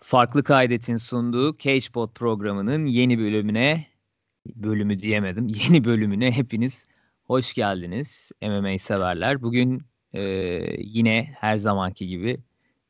[0.00, 3.86] Farklı Kaydet'in sunduğu CagePod programının yeni bölümüne,
[4.46, 6.86] bölümü diyemedim, yeni bölümüne hepiniz
[7.24, 9.42] hoş geldiniz MMA severler.
[9.42, 9.82] Bugün
[10.12, 10.22] e,
[10.78, 12.40] yine her zamanki gibi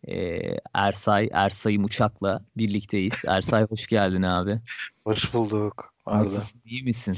[0.09, 0.41] e,
[0.75, 3.25] Ersay, Ersay'ım uçakla birlikteyiz.
[3.29, 4.61] Ersay hoş geldin abi.
[5.05, 5.95] Hoş bulduk.
[6.07, 7.17] Nasılsın, iyi misin?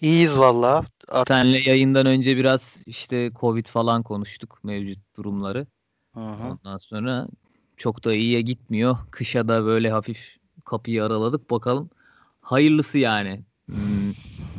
[0.00, 0.84] İyiyiz valla.
[1.08, 1.34] Artık...
[1.34, 5.66] Senle yayından önce biraz işte Covid falan konuştuk mevcut durumları.
[6.14, 6.50] Hı hı.
[6.50, 7.28] Ondan sonra
[7.80, 8.96] çok da iyiye gitmiyor.
[9.10, 11.50] Kışa da böyle hafif kapıyı araladık.
[11.50, 11.90] Bakalım
[12.40, 13.42] hayırlısı yani.
[13.66, 14.12] Hmm.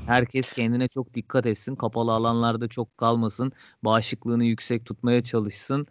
[0.08, 1.76] Herkes kendine çok dikkat etsin.
[1.76, 3.52] Kapalı alanlarda çok kalmasın.
[3.84, 5.88] Bağışıklığını yüksek tutmaya çalışsın.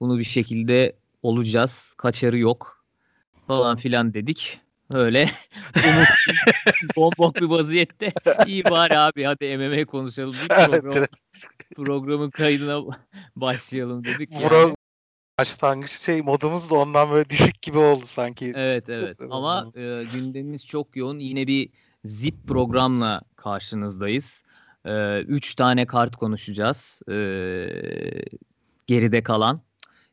[0.00, 1.94] Bunu bir şekilde olacağız.
[1.96, 2.84] Kaçarı yok.
[3.46, 4.60] Falan filan dedik.
[4.90, 5.30] Öyle
[5.86, 8.12] umut bombok bir vaziyette.
[8.46, 10.34] İyi bari abi hadi MMA konuşalım.
[10.42, 11.06] Bir program,
[11.76, 12.96] programın kaydına
[13.36, 14.32] başlayalım dedik.
[14.32, 14.74] Yani
[15.38, 18.52] başlangıç şey modumuz da ondan böyle düşük gibi oldu sanki.
[18.56, 21.18] Evet evet ama e, gündemimiz çok yoğun.
[21.18, 21.68] Yine bir
[22.04, 24.42] zip programla karşınızdayız.
[24.84, 27.02] E, üç tane kart konuşacağız.
[27.08, 27.14] E,
[28.86, 29.60] geride kalan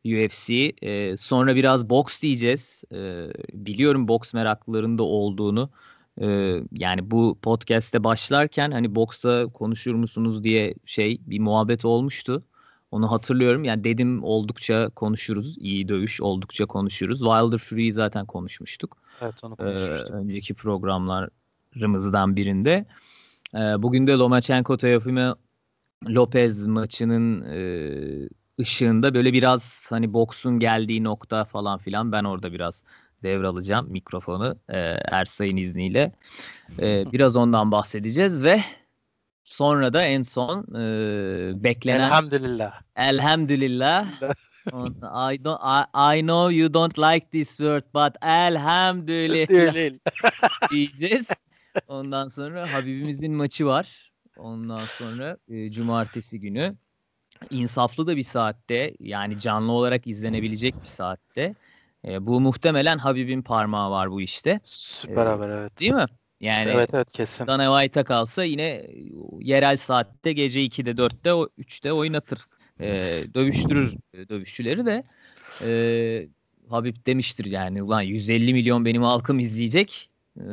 [0.05, 0.73] UFC.
[0.81, 2.83] E, sonra biraz boks diyeceğiz.
[2.91, 5.69] E, biliyorum boks meraklılarında olduğunu.
[6.21, 6.27] E,
[6.71, 12.43] yani bu podcast'te başlarken hani boksa konuşur musunuz diye şey bir muhabbet olmuştu.
[12.91, 13.63] Onu hatırlıyorum.
[13.63, 15.57] Yani dedim oldukça konuşuruz.
[15.57, 17.19] İyi dövüş oldukça konuşuruz.
[17.19, 18.97] Wilder Fury'yi zaten konuşmuştuk.
[19.21, 20.09] Evet onu konuşmuştuk.
[20.09, 22.85] Ee, önceki programlarımızdan birinde.
[23.55, 25.35] Ee, bugün de Lomachenko Teofimo
[26.07, 27.59] Lopez maçının e,
[28.59, 32.83] ışığında böyle biraz hani boksun geldiği nokta falan filan ben orada biraz
[33.23, 34.77] devralacağım mikrofonu e,
[35.11, 36.11] Ersay'ın izniyle.
[36.79, 38.61] E, biraz ondan bahsedeceğiz ve
[39.51, 42.81] Sonra da en son e, beklenen Elhamdülillah.
[42.95, 44.07] Elhamdülillah.
[45.31, 49.99] I don't I, I know you don't like this word but elhamdülillah
[50.71, 51.27] diyeceğiz.
[51.87, 54.11] Ondan sonra Habibimizin maçı var.
[54.37, 56.75] Ondan sonra e, cumartesi günü
[57.49, 61.55] insaflı da bir saatte yani canlı olarak izlenebilecek bir saatte.
[62.05, 64.59] E, bu muhtemelen Habib'in parmağı var bu işte.
[64.63, 65.79] Süper e, haber evet.
[65.79, 66.05] Değil mi?
[66.41, 67.47] Yani evet evet kesin.
[67.47, 68.87] Dana White'a kalsa yine
[69.39, 72.39] yerel saatte gece 2'de 4'te 3'te oynatır.
[72.79, 73.95] Ee, dövüştürür
[74.29, 75.03] dövüşçüleri de.
[75.61, 76.27] Ee,
[76.69, 80.09] Habib demiştir yani ulan 150 milyon benim halkım izleyecek.
[80.39, 80.43] Ee,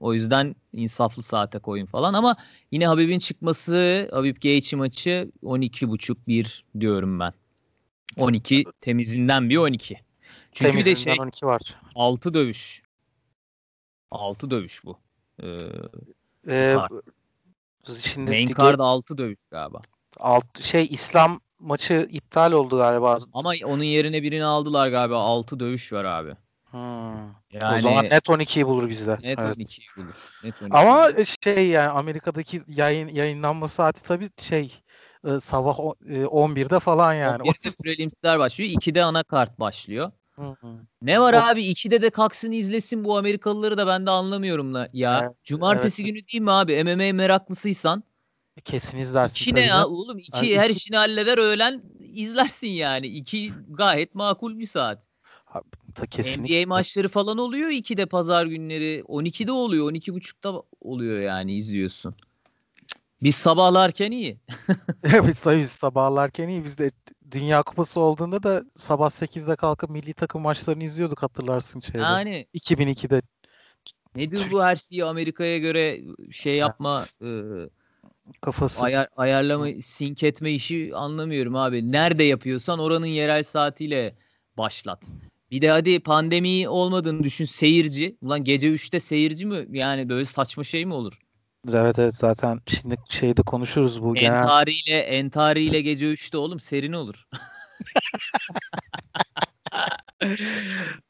[0.00, 2.36] o yüzden insaflı saate koyun falan ama
[2.72, 7.32] yine Habib'in çıkması Habib Gaethje maçı 12.5 1 diyorum ben.
[8.16, 9.96] 12 temizinden bir 12.
[10.52, 11.80] Çünkü temizinden bir de şey 12 var.
[11.94, 12.82] 6 dövüş.
[14.10, 15.03] 6 dövüş bu.
[15.42, 15.46] Ee,
[16.48, 16.76] ee,
[18.02, 19.80] şimdi Main card 6 dövüş galiba.
[20.20, 23.18] Alt, şey İslam maçı iptal oldu galiba.
[23.32, 25.16] Ama onun yerine birini aldılar galiba.
[25.16, 26.34] 6 dövüş var abi.
[26.70, 26.80] Hmm.
[27.52, 29.12] Yani, o zaman net 12'yi bulur bizde.
[29.12, 29.56] Net evet.
[29.56, 30.14] 12'yi bulur.
[30.44, 31.10] Net 12 Ama
[31.44, 34.82] şey yani Amerika'daki yayın yayınlanma saati tabii şey
[35.24, 37.42] e, sabah 11'de e, falan yani.
[37.42, 38.70] 11'de preliminler başlıyor.
[38.70, 40.12] 2'de ana kart başlıyor.
[41.02, 45.20] Ne var abi ikide de kalksın izlesin bu Amerikalıları da ben de anlamıyorum la ya.
[45.22, 46.12] Evet, Cumartesi evet.
[46.12, 48.04] günü değil mi abi MMA meraklısıysan?
[48.64, 49.44] Kesin izlersin.
[49.44, 50.76] İki ne ya oğlum iki yani her iki...
[50.76, 53.06] işini halleder öğlen izlersin yani.
[53.06, 55.02] İki gayet makul bir saat.
[55.46, 55.64] Abi,
[55.94, 56.64] ta kesinlikle.
[56.64, 59.02] NBA maçları falan oluyor iki de pazar günleri.
[59.08, 62.14] 12'de oluyor 12.30'da oluyor yani izliyorsun.
[63.22, 64.38] Biz sabahlarken iyi.
[65.04, 66.64] evet tabii sabahlarken iyi.
[66.64, 66.90] Biz de
[67.30, 71.98] Dünya Kupası olduğunda da sabah 8'de kalkıp milli takım maçlarını izliyorduk hatırlarsın şeyde.
[71.98, 73.22] Yani 2002'de.
[74.16, 77.70] Nedir bu her şeyi Amerika'ya göre şey yapma evet.
[78.30, 81.92] e, kafası ayar, ayarlama sink etme işi anlamıyorum abi.
[81.92, 84.14] Nerede yapıyorsan oranın yerel saatiyle
[84.56, 85.02] başlat.
[85.50, 88.16] Bir de hadi pandemi olmadığını düşün seyirci.
[88.22, 89.66] Ulan gece 3'te seyirci mi?
[89.70, 91.18] Yani böyle saçma şey mi olur?
[91.72, 94.40] Evet evet zaten şimdi şeyde konuşuruz bu genel.
[94.40, 97.26] Entariyle entariyle gece 3'te oğlum serin olur.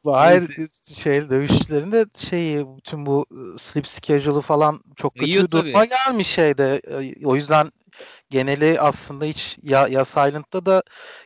[0.04, 0.50] Hayır
[0.94, 3.26] şey dövüşçülerinde şey bütün bu
[3.58, 6.80] sleep schedule'ı falan çok kötü Yiyor, duruma gelmiş şeyde.
[7.24, 7.72] O yüzden
[8.30, 10.82] geneli aslında hiç ya, ya Silent'ta da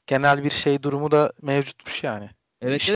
[0.06, 2.30] genel bir şey durumu da mevcutmuş yani.
[2.62, 2.94] Evet, işte,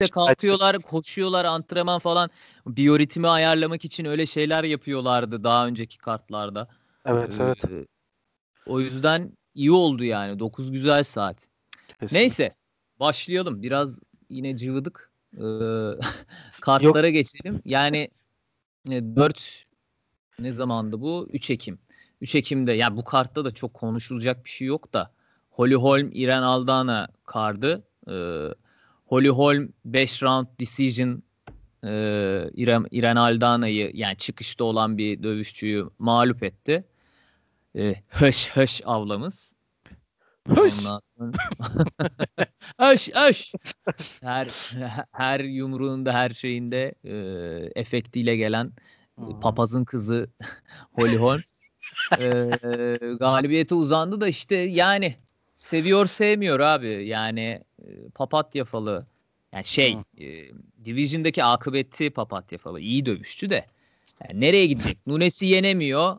[0.00, 2.30] işte kalkıyorlar, koşuyorlar, antrenman falan
[2.66, 6.68] biyoritmi ayarlamak için öyle şeyler yapıyorlardı daha önceki kartlarda.
[7.06, 7.64] Evet, ee, evet.
[8.66, 10.38] O yüzden iyi oldu yani.
[10.38, 11.48] 9 güzel saat.
[11.88, 12.18] Kesinlikle.
[12.18, 12.54] Neyse,
[13.00, 13.62] başlayalım.
[13.62, 15.10] Biraz yine cıvıdık.
[15.34, 15.40] Ee,
[16.60, 17.14] kartlara Yok.
[17.14, 17.62] geçelim.
[17.64, 18.08] Yani
[18.86, 19.64] 4
[20.38, 21.28] e, ne zamandı bu?
[21.32, 21.78] 3 Ekim.
[22.20, 25.10] 3 Ekim'de ya yani bu kartta da çok konuşulacak bir şey yok da
[25.50, 27.84] Holly Holm, İren Aldana kardı.
[28.08, 28.48] Ee,
[29.06, 31.22] Holly Holm 5 round decision
[31.84, 31.90] e,
[32.54, 36.84] İren, İren Aldana'yı yani çıkışta olan bir dövüşçüyü mağlup etti.
[37.76, 39.54] E, höş höş avlamız.
[40.48, 40.74] Höş.
[42.78, 43.52] höş höş.
[44.20, 44.72] Her,
[45.12, 47.14] her yumruğunda her şeyinde e,
[47.80, 48.72] efektiyle gelen
[49.42, 50.28] papazın kızı
[50.92, 51.40] Holly Holm
[52.20, 52.50] e,
[53.20, 55.16] galibiyete uzandı da işte yani
[55.56, 57.06] seviyor sevmiyor abi.
[57.06, 59.06] Yani e, papatya falı
[59.52, 60.44] yani şey e,
[60.84, 63.66] Division'daki akıbeti papatya falı iyi dövüşçü de
[64.24, 64.98] yani nereye gidecek?
[65.06, 66.16] Nunes'i yenemiyor.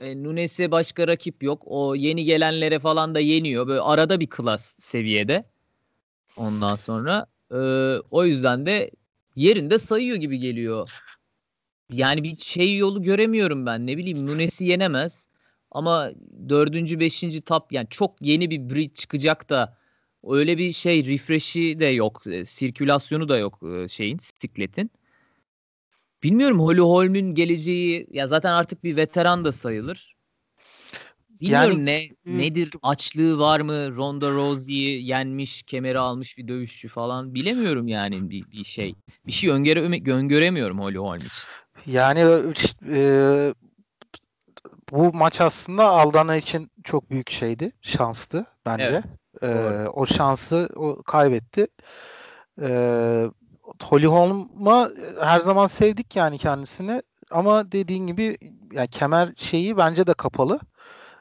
[0.00, 1.62] E, Nunes'e başka rakip yok.
[1.66, 3.66] O yeni gelenlere falan da yeniyor.
[3.66, 5.44] Böyle arada bir klas seviyede.
[6.36, 7.56] Ondan sonra e,
[8.10, 8.90] o yüzden de
[9.36, 10.90] yerinde sayıyor gibi geliyor.
[11.92, 13.86] Yani bir şey yolu göremiyorum ben.
[13.86, 15.28] Ne bileyim Nunes'i yenemez.
[15.74, 16.10] Ama
[16.48, 19.76] dördüncü, beşinci tap yani çok yeni bir breed çıkacak da
[20.26, 22.26] öyle bir şey refresh'i de yok.
[22.26, 24.90] E, sirkülasyonu da yok e, şeyin, sikletin.
[26.22, 30.14] Bilmiyorum Holly Holm'ün geleceği ya zaten artık bir veteran da sayılır.
[31.40, 33.96] Bilmiyorum yani, ne nedir açlığı var mı?
[33.96, 37.34] Ronda Rousey'i yenmiş, kemeri almış bir dövüşçü falan.
[37.34, 38.94] Bilemiyorum yani bir, bir şey.
[39.26, 39.80] Bir şey öngöre,
[40.12, 41.30] öngöremiyorum Holly Holm için.
[41.86, 42.20] Yani
[42.94, 43.54] e,
[44.94, 47.72] bu maç aslında Aldana için çok büyük şeydi.
[47.82, 49.02] Şanstı bence.
[49.42, 49.84] Evet.
[49.84, 51.66] E, o şansı o kaybetti.
[52.62, 52.68] E,
[53.82, 57.02] Holly Holm'a her zaman sevdik yani kendisini.
[57.30, 58.38] Ama dediğin gibi
[58.72, 60.60] yani kemer şeyi bence de kapalı.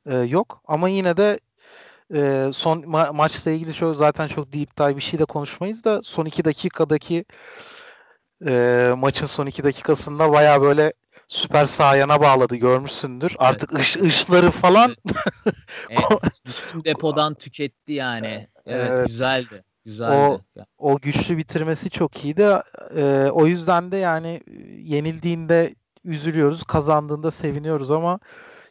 [0.05, 0.61] E, yok.
[0.67, 1.39] Ama yine de
[2.13, 6.01] e, son ma- maçla ilgili şu zaten çok deep dive bir şey de konuşmayız da
[6.01, 7.25] son iki dakikadaki
[8.47, 10.93] e, maçın son iki dakikasında baya böyle
[11.33, 13.29] süper sahayana bağladı görmüşsündür.
[13.29, 13.41] Evet.
[13.41, 14.95] Artık ış, ışları falan
[15.89, 16.05] evet,
[16.85, 18.47] depodan tüketti yani.
[18.65, 19.07] Evet, evet.
[19.07, 19.63] güzeldi.
[19.85, 20.13] Güzeldi.
[20.15, 20.41] O,
[20.77, 22.47] o güçlü bitirmesi çok iyiydi.
[22.95, 24.41] Ee, o yüzden de yani
[24.77, 28.19] yenildiğinde üzülüyoruz, kazandığında seviniyoruz ama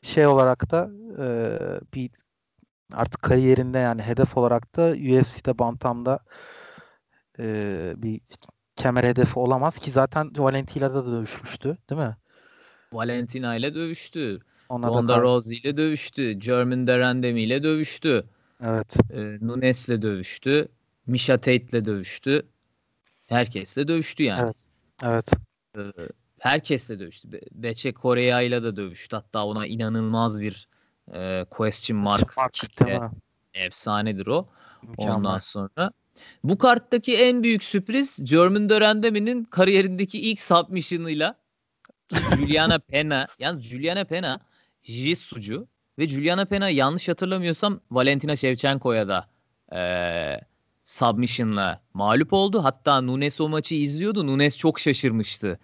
[0.03, 1.27] şey olarak da e,
[1.95, 2.11] bir
[2.93, 6.19] artık kariyerinde yani hedef olarak da UFC'de Bantam'da
[7.39, 8.21] e, bir
[8.77, 12.17] kemer hedefi olamaz ki zaten Valentina'da da dövüşmüştü değil mi?
[12.93, 14.41] Valentina ile dövüştü.
[14.69, 16.33] Ona Ronda Rousey ile dövüştü.
[16.33, 18.25] German Derandemi ile dövüştü.
[18.65, 18.97] Evet.
[19.11, 20.69] E, Nunes ile dövüştü.
[21.07, 22.47] Misha Tate ile dövüştü.
[23.29, 24.43] Herkesle dövüştü yani.
[24.43, 24.69] Evet.
[25.03, 25.33] Evet.
[25.77, 25.81] E,
[26.39, 27.33] herkesle dövüştü.
[27.33, 29.17] Be Beçe Korea ile de dövüştü.
[29.17, 30.69] Hatta ona inanılmaz bir
[31.15, 32.37] e, question mark.
[32.37, 32.59] mark
[33.55, 34.49] Efsanedir o.
[34.83, 35.15] Mükemmel.
[35.15, 35.93] Ondan sonra
[36.45, 41.42] bu karttaki en büyük sürpriz German Dörendemi'nin kariyerindeki ilk submission'ıyla
[42.39, 43.27] Juliana Pena.
[43.39, 44.41] Yalnız Juliana Pena
[44.83, 45.67] Jitsucu
[45.99, 49.29] ve Juliana Pena yanlış hatırlamıyorsam Valentina Shevchenko'ya da
[49.77, 49.81] e,
[50.85, 52.65] submission'la mağlup oldu.
[52.65, 54.27] Hatta Nunes o maçı izliyordu.
[54.27, 55.59] Nunes çok şaşırmıştı.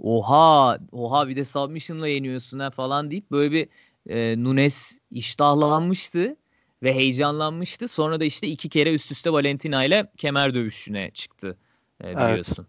[0.00, 3.68] Oha, oha bir de submission'la yeniyorsun ha falan deyip böyle bir
[4.08, 6.36] e, Nunes iştahlanmıştı
[6.82, 7.88] ve heyecanlanmıştı.
[7.88, 11.56] Sonra da işte iki kere üst üste Valentina ile kemer dövüşüne çıktı
[12.04, 12.66] e, biliyorsun.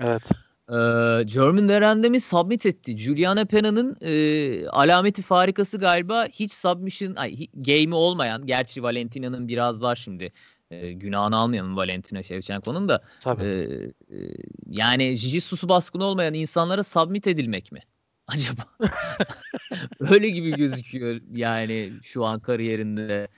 [0.00, 0.10] Evet.
[0.10, 0.49] evet.
[0.70, 2.98] Ee, German Derendem'i submit etti.
[2.98, 8.46] Juliana Pena'nın e, alameti farikası galiba hiç submission ay, game'i olmayan.
[8.46, 10.32] Gerçi Valentina'nın biraz var şimdi.
[10.70, 13.02] E, günahını almayalım Valentina Shevchenko'nun da.
[13.20, 13.44] Tabii.
[13.44, 14.18] E, e,
[14.66, 17.80] yani Jiu-Jitsu'su baskın olmayan insanlara submit edilmek mi?
[18.26, 18.62] Acaba?
[20.00, 23.28] Öyle gibi gözüküyor yani şu an kariyerinde.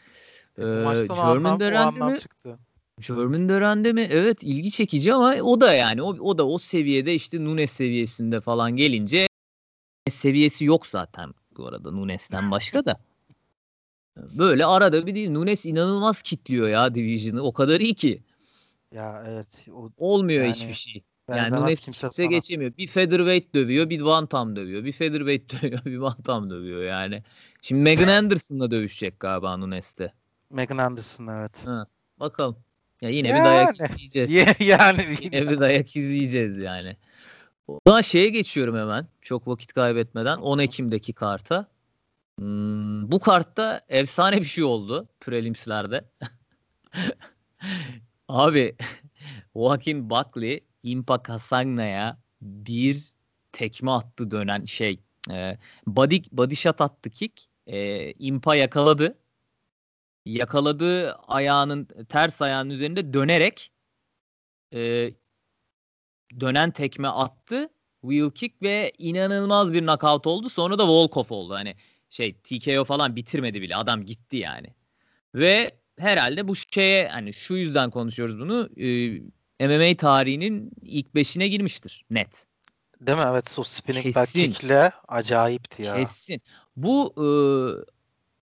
[0.59, 0.63] Ee,
[1.09, 2.59] German Derendem'i çıktı.
[3.01, 4.09] Sherman Dören'de mi?
[4.11, 8.41] Evet ilgi çekici ama o da yani o, o da o seviyede işte Nunes seviyesinde
[8.41, 9.27] falan gelince
[10.11, 13.01] seviyesi yok zaten bu arada Nunes'ten başka da.
[14.39, 15.31] Böyle arada bir değil.
[15.31, 17.43] Nunes inanılmaz kitliyor ya Division'ı.
[17.43, 18.23] O kadar iyi ki.
[18.95, 19.69] Ya evet.
[19.73, 21.03] O, Olmuyor yani, hiçbir şey.
[21.29, 22.77] Yani Nunes kimse geçemiyor.
[22.77, 24.85] Bir featherweight dövüyor, bir bantam dövüyor.
[24.85, 27.23] Bir featherweight dövüyor, bir bantam dövüyor yani.
[27.63, 30.13] Şimdi Megan Anderson'la dövüşecek galiba Nunes'te.
[30.51, 31.67] Megan Anderson evet.
[31.67, 31.87] Ha,
[32.21, 32.57] bakalım.
[33.03, 33.41] Ya yine yani.
[33.41, 34.57] bir dayak izleyeceğiz.
[34.61, 36.97] yani yine bir dayak izleyeceğiz yani.
[37.69, 39.07] O zaman şeye geçiyorum hemen.
[39.23, 41.67] Çok vakit kaybetmeden 10 Ekim'deki karta.
[42.39, 46.05] Hmm, bu kartta efsane bir şey oldu prelimslerde.
[48.29, 48.77] Abi
[49.57, 53.13] Joaquin Buckley Impa Kasangna'ya bir
[53.53, 55.01] tekme attı dönen şey.
[55.31, 57.43] E, body, body shot attı kick.
[57.67, 59.19] E, Impa yakaladı
[60.25, 63.73] yakaladığı ayağının ters ayağının üzerinde dönerek
[64.75, 65.11] e,
[66.41, 67.69] dönen tekme attı.
[68.01, 70.51] Wheel kick ve inanılmaz bir knockout oldu.
[70.51, 71.55] Sonra da off oldu.
[71.55, 71.75] Hani
[72.09, 73.77] şey TKO falan bitirmedi bile.
[73.77, 74.75] Adam gitti yani.
[75.35, 78.69] Ve herhalde bu şeye hani şu yüzden konuşuyoruz bunu.
[78.77, 79.19] E,
[79.67, 82.47] MMA tarihinin ilk beşine girmiştir net.
[83.01, 83.25] Değil mi?
[83.31, 85.95] Evet o spinning back kick'le acayipti ya.
[85.95, 86.43] Kesin.
[86.77, 87.27] Bu e,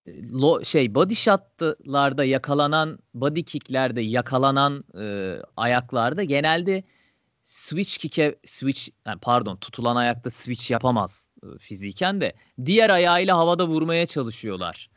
[0.08, 6.84] lo, şey body shot'larda yakalanan body kick'lerde yakalanan e, ayaklarda genelde
[7.44, 13.68] switch kick'e switch yani pardon tutulan ayakta switch yapamaz e, fiziken de diğer ayağıyla havada
[13.68, 14.90] vurmaya çalışıyorlar.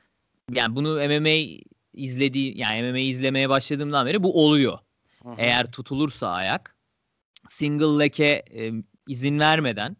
[0.51, 4.79] Yani bunu MMA izlediği yani MMA izlemeye başladığımdan beri bu oluyor.
[5.23, 5.35] Hı-hı.
[5.37, 6.75] Eğer tutulursa ayak
[7.47, 8.71] single leke e,
[9.07, 9.97] izin vermeden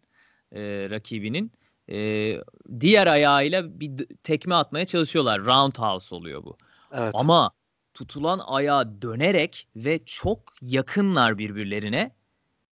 [0.52, 1.52] e, rakibinin
[1.90, 2.40] e,
[2.80, 5.40] diğer ayağıyla bir tekme atmaya çalışıyorlar.
[5.40, 6.56] Roundhouse oluyor bu.
[6.92, 7.14] Evet.
[7.14, 7.50] Ama
[7.94, 12.10] tutulan ayağı dönerek ve çok yakınlar birbirlerine.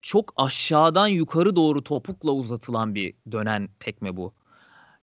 [0.02, 4.34] Çok aşağıdan yukarı doğru topukla uzatılan bir dönen tekme bu.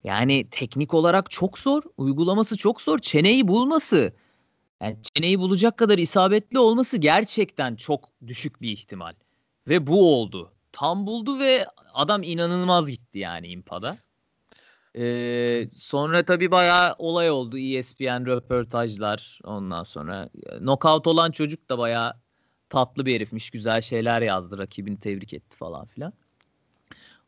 [0.03, 2.99] Yani teknik olarak çok zor, uygulaması çok zor.
[2.99, 4.13] Çeneyi bulması,
[4.81, 9.13] yani çeneyi bulacak kadar isabetli olması gerçekten çok düşük bir ihtimal.
[9.67, 10.51] Ve bu oldu.
[10.73, 13.97] Tam buldu ve adam inanılmaz gitti yani impada.
[14.97, 17.57] Ee, sonra tabii bayağı olay oldu.
[17.57, 20.29] ESPN röportajlar ondan sonra.
[20.57, 22.13] Knockout olan çocuk da bayağı
[22.69, 23.49] tatlı bir herifmiş.
[23.49, 24.57] Güzel şeyler yazdı.
[24.57, 26.13] Rakibini tebrik etti falan filan.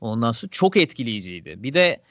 [0.01, 1.63] Ondan sonra çok etkileyiciydi.
[1.63, 2.01] Bir de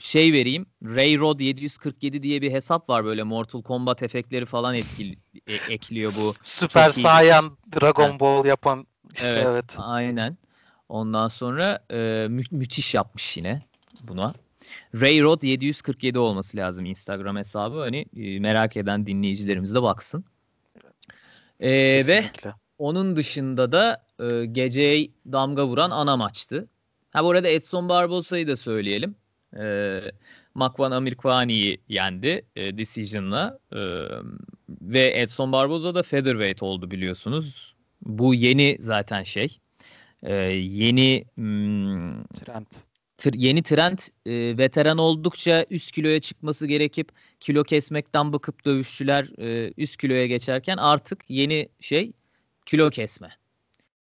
[0.00, 0.66] şey vereyim.
[0.84, 5.16] Ray Rod 747 diye bir hesap var böyle Mortal Kombat efektleri falan etkili,
[5.46, 6.34] e, ekliyor bu.
[6.42, 9.46] Süper Saiyan Dragon Ball yapan işte evet.
[9.46, 9.74] evet.
[9.78, 10.36] Aynen.
[10.88, 13.62] Ondan sonra e, mü- müthiş yapmış yine
[14.00, 14.34] buna.
[15.00, 17.78] Ray Rod 747 olması lazım Instagram hesabı.
[17.78, 20.24] Hani e, merak eden dinleyicilerimiz de baksın.
[21.60, 21.70] E,
[22.08, 22.24] ve
[22.78, 26.68] onun dışında da e, geceye damga vuran ana maçtı.
[27.10, 29.16] Ha bu arada Edson Barbosa'yı da söyleyelim.
[29.58, 30.00] E,
[30.54, 33.58] Makvan Amirkwani'yi yendi e, decision'la.
[33.72, 33.78] E,
[34.82, 37.74] ve Edson Barboza da featherweight oldu biliyorsunuz.
[38.02, 39.58] Bu yeni zaten şey
[40.22, 42.66] e, yeni hmm, trend
[43.18, 49.72] tır, yeni trend e, veteran oldukça üst kiloya çıkması gerekip kilo kesmekten bıkıp dövüşçüler e,
[49.76, 52.12] üst kiloya geçerken artık yeni şey
[52.66, 53.30] kilo kesme.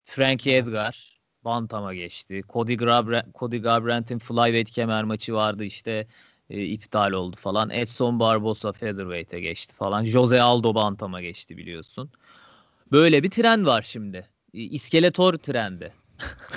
[0.06, 0.68] Frankie evet.
[0.68, 2.42] Edgar Bantam'a geçti.
[2.50, 6.08] Cody, Garbrandt, Cody Garbrandt'in flyweight kemer maçı vardı işte
[6.50, 7.70] e, iptal oldu falan.
[7.70, 10.06] Edson Barbosa featherweight'e geçti falan.
[10.06, 12.12] Jose Aldo Bantam'a geçti biliyorsun.
[12.92, 14.28] Böyle bir trend var şimdi.
[14.54, 15.94] İskeletor trendi.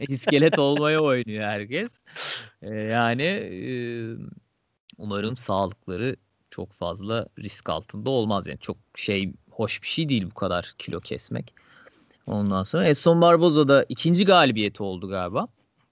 [0.00, 1.90] İskelet olmaya oynuyor herkes.
[2.62, 3.70] Ee, yani e,
[4.98, 6.16] umarım sağlıkları
[6.50, 8.46] çok fazla risk altında olmaz.
[8.46, 11.54] Yani çok şey hoş bir şey değil bu kadar kilo kesmek.
[12.26, 15.46] Ondan sonra Edson Barboza da ikinci galibiyeti oldu galiba.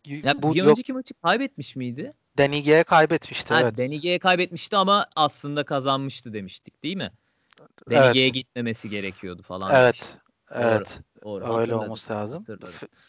[0.06, 0.68] Ya, bu bir yok.
[0.68, 2.12] önceki maçı kaybetmiş miydi?
[2.38, 3.78] Denige'ye kaybetmişti ha, evet.
[3.78, 7.10] Denige'ye kaybetmişti ama aslında kazanmıştı demiştik değil mi?
[7.90, 8.34] Denige'ye evet.
[8.34, 9.74] gitmemesi gerekiyordu falan.
[9.74, 10.18] Evet.
[10.50, 10.72] Demiştik.
[10.72, 11.00] Evet.
[11.24, 11.58] Doğru, doğru.
[11.58, 12.44] Öyle olması lazım.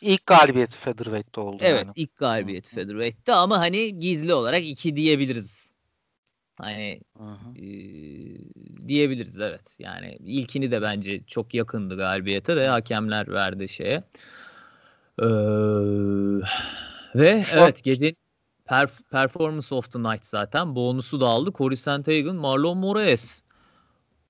[0.02, 1.58] İlk galibiyeti Featherweight'te oldu.
[1.62, 1.94] Evet yani.
[1.96, 5.72] ilk galibiyeti Featherweight'te ama hani gizli olarak iki diyebiliriz.
[6.58, 7.02] Hani
[7.56, 7.68] e,
[8.88, 9.76] diyebiliriz evet.
[9.80, 14.04] Yani ilkini de bence çok yakındı galibiyete de hakemler verdi şeye.
[15.22, 15.26] Ee,
[17.16, 18.16] ve Şu evet gece
[18.68, 21.52] perf- Performance of the Night zaten bonusu da aldı.
[21.58, 23.42] Corey Sandhagen, Marlon Moraes.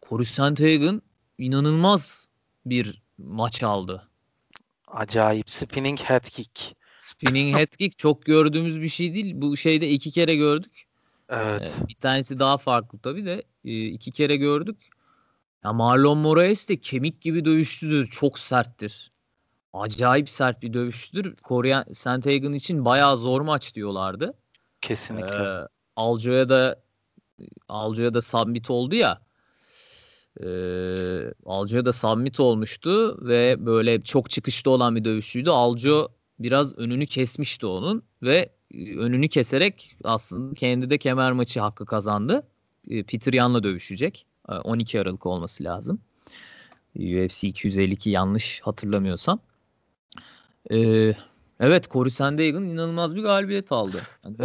[0.10, 1.02] Corey Sandhagen
[1.38, 2.30] inanılmaz
[2.66, 4.08] bir maç aldı.
[4.88, 5.50] Acayip.
[5.50, 6.76] Spinning head kick.
[6.98, 9.34] Spinning head kick çok gördüğümüz bir şey değil.
[9.36, 10.86] Bu şeyde iki kere gördük.
[11.30, 11.82] Evet.
[11.84, 14.78] Ee, bir tanesi daha farklı tabii de e, iki kere gördük.
[15.64, 18.08] Ya Marlon Moraes de kemik gibi dövüştüdür.
[18.08, 19.12] Çok serttir.
[19.74, 21.36] Acayip sert bir dövüştür.
[21.36, 24.34] Korean Sandhagen için bayağı zor maç diyorlardı.
[24.82, 25.44] Kesinlikle.
[25.44, 26.82] Ee, Alco'ya da
[27.68, 29.29] Alco'ya da submit oldu ya.
[30.44, 30.50] E,
[31.46, 35.50] Alco'ya da submit olmuştu ve böyle çok çıkışta olan bir dövüşçüydü.
[35.50, 36.08] Alco
[36.40, 42.48] biraz önünü kesmişti onun ve e, önünü keserek aslında kendi de kemer maçı hakkı kazandı.
[42.90, 44.26] E, Peter Yan'la dövüşecek.
[44.64, 46.00] 12 e, Aralık olması lazım.
[46.96, 49.40] UFC 252 yanlış hatırlamıyorsam.
[50.72, 51.14] Ee,
[51.60, 54.02] evet Corey Sandhagen inanılmaz bir galibiyet aldı.
[54.26, 54.36] Yani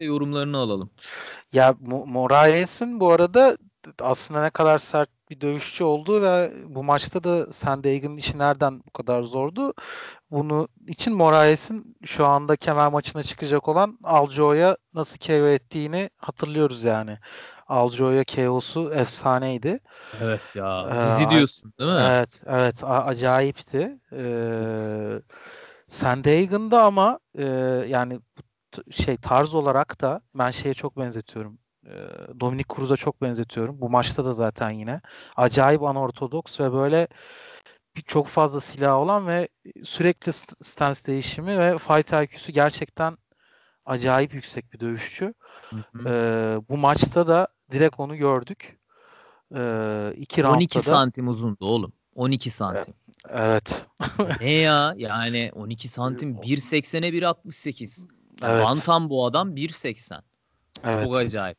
[0.00, 0.90] ee, yorumlarını alalım.
[1.52, 1.74] Ya
[2.06, 3.56] Moraes'in bu arada
[4.00, 8.90] aslında ne kadar sert bir dövüşçü oldu ve bu maçta da Sandhagen'ın işi nereden bu
[8.90, 9.74] kadar zordu?
[10.30, 17.18] Bunu için Moraes'in şu anda kemer maçına çıkacak olan Aljo'ya nasıl KO ettiğini hatırlıyoruz yani.
[17.68, 19.80] Aljo'ya KO'su efsaneydi.
[20.22, 20.84] Evet ya.
[20.84, 21.98] Dizi ee, diyorsun değil mi?
[22.02, 22.84] Evet, evet.
[22.84, 24.00] Acayipti.
[24.12, 25.22] Ee,
[25.86, 27.44] Sandhagen'da ama e,
[27.88, 28.20] yani
[28.90, 31.58] şey tarz olarak da ben şeye çok benzetiyorum.
[31.86, 31.90] E,
[32.40, 33.80] Dominic Cruz'a çok benzetiyorum.
[33.80, 35.00] Bu maçta da zaten yine.
[35.36, 37.08] Acayip anortodoks ve böyle
[38.06, 39.48] çok fazla silah olan ve
[39.84, 43.16] sürekli stance değişimi ve fight IQ'su gerçekten
[43.86, 45.34] acayip yüksek bir dövüşçü.
[45.70, 46.08] Hı hı.
[46.08, 48.78] Ee, bu maçta da direkt onu gördük.
[49.54, 50.82] Ee, iki 12 da...
[50.82, 51.92] santim uzundu oğlum.
[52.14, 52.94] 12 santim.
[53.28, 53.86] Evet.
[54.40, 54.94] ne ya?
[54.96, 58.08] Yani 12 santim 1.80'e 1.68.
[58.42, 58.64] Evet.
[58.64, 60.20] Bantam bu adam 1.80.
[60.84, 61.04] Evet.
[61.04, 61.58] Çok acayip.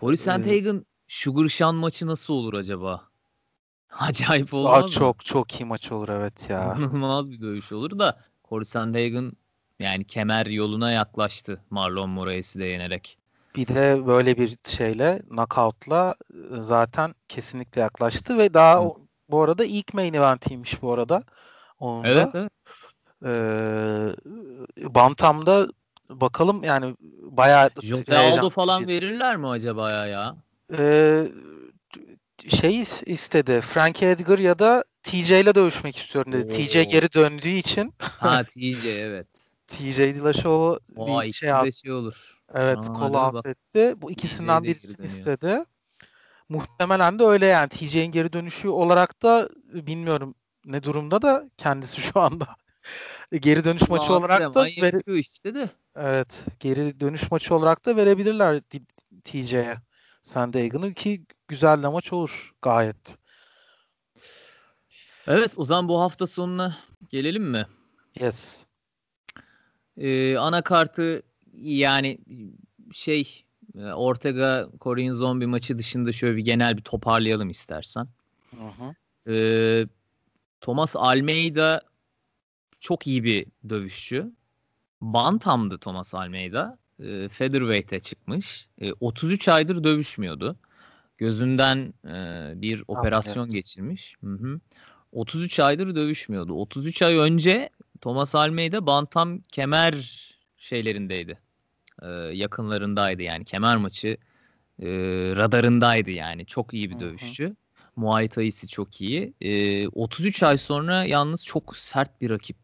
[0.00, 3.02] Corey Sandhagen Sugar Sean maçı nasıl olur acaba?
[3.90, 4.90] Acayip olmaz mı?
[4.90, 6.74] Çok çok iyi maç olur evet ya.
[6.78, 9.32] İnanılmaz bir dövüş olur da Corey Sandhagen
[9.78, 13.18] yani kemer yoluna yaklaştı Marlon Moraes'i de yenerek.
[13.56, 18.90] Bir de böyle bir şeyle knockout'la ıı, zaten kesinlikle yaklaştı ve daha Hı.
[19.28, 21.22] bu arada ilk main event'iymiş bu arada.
[21.78, 22.38] Onun evet, da.
[22.38, 22.52] evet.
[23.24, 24.14] Ee,
[24.94, 25.68] Bantam'da
[26.10, 28.94] bakalım yani bayağı Jose Aldo falan şey.
[28.94, 30.36] verirler mi acaba ya?
[30.78, 31.24] Ee,
[32.48, 33.60] şey istedi.
[33.60, 36.54] Frank Edgar ya da TJ ile dövüşmek istiyorum dedi.
[36.54, 36.56] Oo.
[36.56, 37.94] TJ geri döndüğü için.
[37.98, 39.26] ha TJ evet.
[39.68, 42.38] TJ Dillashaw'u bir şey, de şey olur.
[42.54, 43.94] Evet Aa, kol alt etti.
[43.96, 45.64] Bu ikisinden birisini istedi.
[46.48, 47.68] Muhtemelen de öyle yani.
[47.68, 50.34] TJ'in geri dönüşü olarak da bilmiyorum
[50.64, 52.46] ne durumda da kendisi şu anda.
[53.40, 55.18] geri dönüş maçı olarak da vere...
[55.18, 55.70] işte de.
[56.00, 56.44] Evet.
[56.60, 58.60] Geri dönüş maçı olarak da verebilirler
[59.24, 59.76] TJ'ye.
[60.22, 63.18] Sandhagen'ı ki güzel de maç olur gayet.
[65.26, 66.78] Evet o zaman bu hafta sonuna
[67.08, 67.66] gelelim mi?
[68.20, 68.66] Yes.
[69.96, 70.62] Ee, ana
[71.54, 72.18] yani
[72.92, 73.44] şey
[73.78, 78.08] e, Ortega Korean Zombie maçı dışında şöyle bir genel bir toparlayalım istersen.
[78.50, 78.94] Hı hı.
[79.32, 79.86] Ee,
[80.60, 81.82] Thomas Almeida
[82.80, 84.32] çok iyi bir dövüşçü.
[85.00, 86.78] Bantam'dı Thomas Almeida.
[87.00, 88.68] E, featherweight'e çıkmış.
[88.80, 90.56] E, 33 aydır dövüşmüyordu.
[91.18, 93.52] Gözünden e, bir operasyon evet.
[93.52, 94.16] geçirmiş.
[94.20, 94.60] Hı hı.
[95.12, 96.52] 33 aydır dövüşmüyordu.
[96.52, 100.24] 33 ay önce Thomas Almeida bantam kemer
[100.56, 101.38] şeylerindeydi.
[102.02, 104.16] E, yakınlarındaydı yani kemer maçı
[104.82, 104.86] e,
[105.36, 106.46] radarındaydı yani.
[106.46, 107.44] Çok iyi bir dövüşçü.
[107.44, 107.54] Hı hı.
[107.96, 109.34] Muay Thai'si çok iyi.
[109.40, 112.56] E, 33 ay sonra yalnız çok sert bir rakip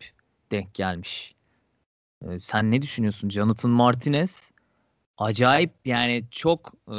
[0.51, 1.34] denk gelmiş.
[2.31, 3.31] E, sen ne düşünüyorsun?
[3.31, 4.53] Jonathan Martinez
[5.19, 6.99] acayip yani çok e,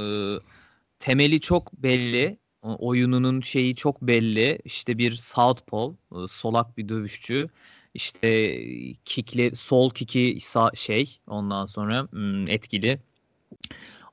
[0.99, 2.37] temeli çok belli.
[2.61, 4.59] Oyununun şeyi çok belli.
[4.65, 7.49] İşte bir southpaw, e, solak bir dövüşçü.
[7.93, 8.59] İşte
[9.05, 10.37] kickli, sol kiki
[10.75, 12.99] şey ondan sonra hmm, etkili.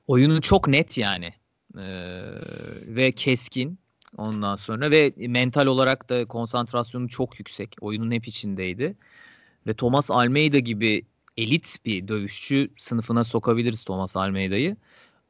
[0.07, 1.33] Oyunu çok net yani.
[1.77, 2.21] Ee,
[2.87, 3.79] ve keskin
[4.17, 7.75] ondan sonra ve mental olarak da konsantrasyonu çok yüksek.
[7.81, 8.95] Oyunun hep içindeydi.
[9.67, 11.05] Ve Thomas Almeida gibi
[11.37, 14.77] elit bir dövüşçü sınıfına sokabiliriz Thomas Almeida'yı.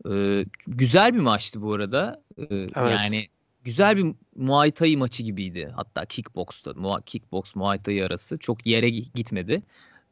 [0.10, 2.22] Ee, güzel bir maçtı bu arada.
[2.38, 2.72] Ee, evet.
[2.76, 3.28] Yani
[3.63, 5.72] güzel bir Muay Thai maçı gibiydi.
[5.76, 6.74] Hatta kickbox'ta,
[7.06, 9.63] kickbox Muay Thai arası çok yere gitmedi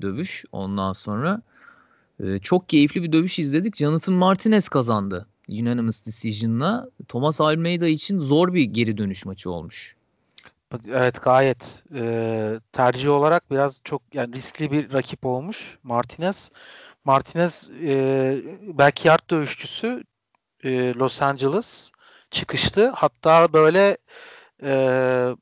[0.02, 0.46] dövüş.
[0.52, 1.42] Ondan sonra
[2.24, 3.76] e, çok keyifli bir dövüş izledik.
[3.76, 6.90] Jonathan Martinez kazandı unanimous decision'la.
[7.08, 9.96] Thomas Almeida için zor bir geri dönüş maçı olmuş.
[10.90, 16.52] Evet gayet e, tercih olarak biraz çok yani riskli bir rakip olmuş Martinez.
[17.06, 17.94] Martinez e,
[18.62, 20.04] backyard dövüşçüsü
[20.64, 21.92] e, Los Angeles
[22.32, 22.90] çıkıştı.
[22.90, 23.98] Hatta böyle
[24.64, 25.36] e,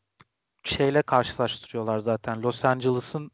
[0.63, 2.43] şeyle karşılaştırıyorlar zaten.
[2.43, 3.31] Los Angeles'ın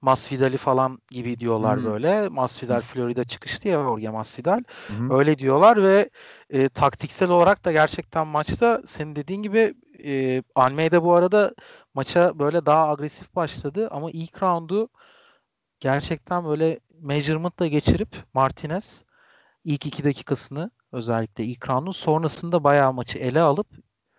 [0.00, 1.84] Masvidal'i falan gibi diyorlar hmm.
[1.84, 2.28] böyle.
[2.28, 4.62] Masvidal Florida çıkıştı ya Jorge Masvidal.
[4.86, 5.10] Hmm.
[5.10, 6.10] Öyle diyorlar ve
[6.50, 11.54] e, taktiksel olarak da gerçekten maçta senin dediğin gibi e, Almeida bu arada
[11.94, 14.88] maça böyle daha agresif başladı ama ilk roundu
[15.80, 19.04] gerçekten böyle measurement'la geçirip Martinez
[19.64, 23.66] ilk iki dakikasını özellikle ilk roundun sonrasında bayağı maçı ele alıp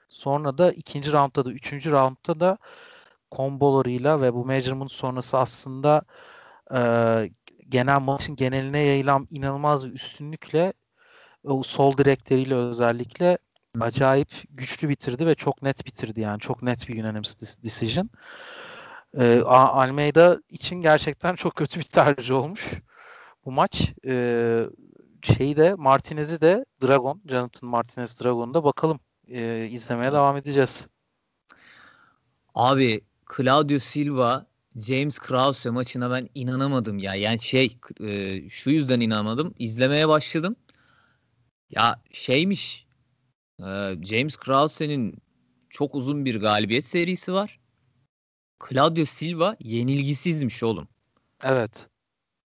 [0.09, 2.57] sonra da ikinci roundda da üçüncü roundda da
[3.31, 6.01] kombolarıyla ve bu measurement sonrası aslında
[6.75, 6.79] e,
[7.69, 10.73] genel maçın geneline yayılan inanılmaz bir üstünlükle
[11.43, 13.37] o sol direkleriyle özellikle
[13.79, 16.39] acayip güçlü bitirdi ve çok net bitirdi yani.
[16.39, 18.09] Çok net bir unanimous decision.
[19.19, 22.71] E, Almeida için gerçekten çok kötü bir tercih olmuş
[23.45, 23.93] bu maç.
[24.07, 24.65] E,
[25.21, 30.87] şeyi de Martinez'i de Dragon, Jonathan Martinez Dragon'da bakalım e, izlemeye devam edeceğiz.
[32.55, 33.01] Abi
[33.37, 37.15] Claudio Silva James Krause maçına ben inanamadım ya.
[37.15, 39.53] Yani şey e, şu yüzden inanamadım.
[39.59, 40.55] İzlemeye başladım.
[41.69, 42.82] Ya şeymiş.
[43.63, 45.15] E, James Krause'nin
[45.69, 47.59] çok uzun bir galibiyet serisi var.
[48.69, 50.87] Claudio Silva yenilgisizmiş oğlum.
[51.43, 51.87] Evet.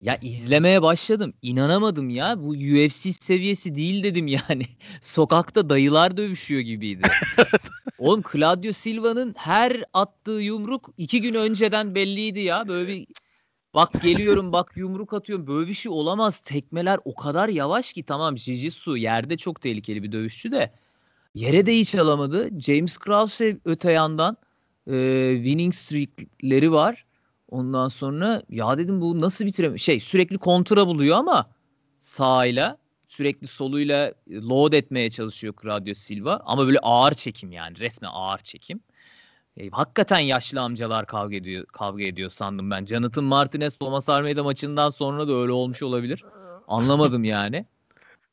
[0.01, 1.33] Ya izlemeye başladım.
[1.41, 2.43] İnanamadım ya.
[2.43, 4.67] Bu UFC seviyesi değil dedim yani.
[5.01, 7.07] Sokakta dayılar dövüşüyor gibiydi.
[7.99, 12.67] Oğlum Claudio Silva'nın her attığı yumruk iki gün önceden belliydi ya.
[12.67, 13.07] Böyle bir
[13.73, 15.47] bak geliyorum bak yumruk atıyorum.
[15.47, 16.39] Böyle bir şey olamaz.
[16.39, 20.73] Tekmeler o kadar yavaş ki tamam Jiu-Jitsu yerde çok tehlikeli bir dövüşçü de.
[21.37, 22.59] Yere de hiç alamadı.
[22.59, 24.37] James Krause öte yandan
[24.87, 27.05] e, winning streakleri var.
[27.49, 31.49] Ondan sonra ya dedim bu nasıl bitirem şey sürekli kontra buluyor ama
[31.99, 38.39] sağıyla sürekli soluyla load etmeye çalışıyor Claudio Silva ama böyle ağır çekim yani resmen ağır
[38.39, 38.79] çekim.
[39.57, 42.85] E, hakikaten yaşlı amcalar kavga ediyor kavga ediyor sandım ben.
[42.85, 46.25] Jonathan Martinez Thomas Almeida maçından sonra da öyle olmuş olabilir.
[46.67, 47.65] Anlamadım yani.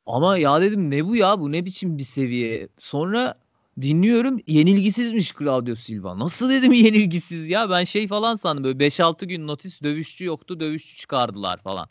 [0.06, 2.68] Ama ya dedim ne bu ya bu ne biçim bir seviye.
[2.78, 3.34] Sonra
[3.82, 6.18] dinliyorum yenilgisizmiş Claudio Silva.
[6.18, 10.96] Nasıl dedim yenilgisiz ya ben şey falan sandım böyle 5-6 gün notis dövüşçü yoktu dövüşçü
[10.96, 11.88] çıkardılar falan.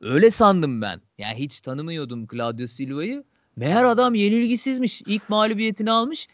[0.00, 1.00] Öyle sandım ben.
[1.18, 3.24] Yani hiç tanımıyordum Claudio Silva'yı.
[3.56, 5.02] Meğer adam yenilgisizmiş.
[5.06, 6.28] İlk mağlubiyetini almış.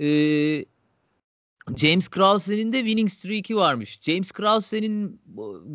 [0.00, 0.64] Ee,
[1.76, 3.98] James Krause'nin de winning streak'i varmış.
[4.02, 5.20] James Krause'nin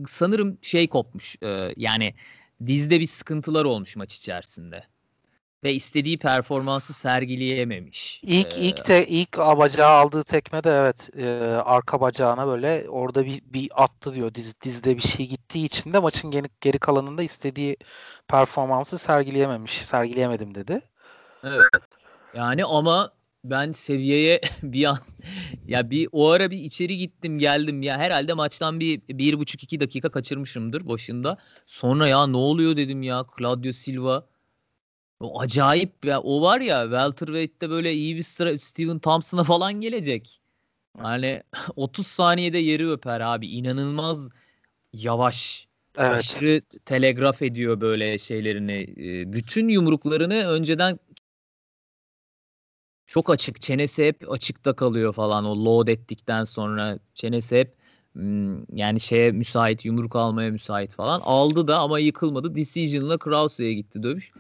[0.08, 1.36] sanırım şey kopmuş.
[1.44, 2.14] E, yani
[2.68, 4.84] dizde bir sıkıntılar olmuş maç içerisinde
[5.64, 8.22] ve istediği performansı sergileyememiş.
[8.24, 11.26] İlk ee, ilk te, ilk bacağı aldığı tekme de evet e,
[11.66, 14.34] arka bacağına böyle orada bir, bir attı diyor.
[14.34, 17.78] Diz, dizde bir şey gittiği için de maçın geri, geri kalanında istediği
[18.28, 19.72] performansı sergileyememiş.
[19.72, 20.82] Sergileyemedim dedi.
[21.44, 21.64] Evet.
[22.34, 23.12] Yani ama
[23.44, 24.98] ben seviyeye bir an
[25.68, 29.80] ya bir o ara bir içeri gittim geldim ya herhalde maçtan bir bir buçuk iki
[29.80, 31.38] dakika kaçırmışımdır başında.
[31.68, 34.26] Sonra ya ne oluyor dedim ya Claudio Silva
[35.20, 40.42] o acayip ya o var ya welterweight'te böyle iyi bir sıra Steven Thompson'a falan gelecek.
[41.04, 41.44] Yani
[41.76, 43.48] 30 saniyede yeri öper abi.
[43.48, 44.30] inanılmaz
[44.94, 45.68] yavaş.
[45.98, 46.16] Evet.
[46.16, 48.88] Aşırı telegraf ediyor böyle şeylerini.
[49.34, 51.00] Bütün yumruklarını önceden
[53.10, 53.62] çok açık.
[53.62, 55.46] Çenesi hep açıkta kalıyor falan.
[55.46, 57.80] O load ettikten sonra çenesi hep
[58.74, 61.22] yani şeye müsait yumruk almaya müsait falan.
[61.24, 62.56] Aldı da ama yıkılmadı.
[62.56, 64.32] Decision'la Krause'ye gitti dövüş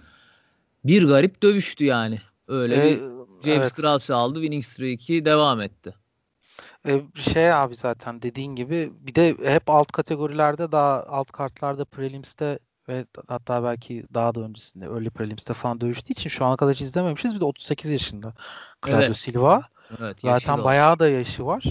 [0.85, 2.21] bir garip dövüştü yani.
[2.47, 2.97] Öyle ee, bir
[3.43, 3.73] James evet.
[3.73, 4.39] Krause aldı.
[4.39, 5.95] Winning Streak'i devam etti.
[6.87, 12.59] Ee, şey abi zaten dediğin gibi bir de hep alt kategorilerde daha alt kartlarda prelims'te
[12.89, 16.81] ve hatta belki daha da öncesinde early prelims'te falan dövüştüğü için şu ana kadar hiç
[16.81, 17.35] izlememişiz.
[17.35, 18.33] Bir de 38 yaşında
[18.85, 19.17] Claudio evet.
[19.17, 19.63] Silva.
[19.99, 21.63] Evet, zaten bayağı da yaşı var.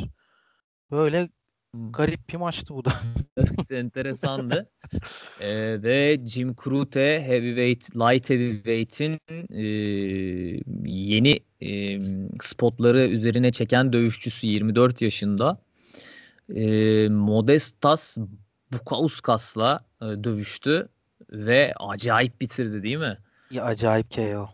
[0.91, 1.29] Böyle
[1.75, 2.93] Garip bir maçtı bu da.
[3.37, 4.71] evet, enteresandı.
[5.41, 9.65] ee, ve Jim Crute heavyweight, light heavyweight'in e,
[10.91, 12.01] yeni e,
[12.41, 15.61] spotları üzerine çeken dövüşçüsü 24 yaşında.
[16.55, 18.19] E, Modestas
[18.73, 20.89] Bukauskas'la e, dövüştü
[21.31, 23.19] ve acayip bitirdi değil mi?
[23.51, 24.49] Ya acayip KO.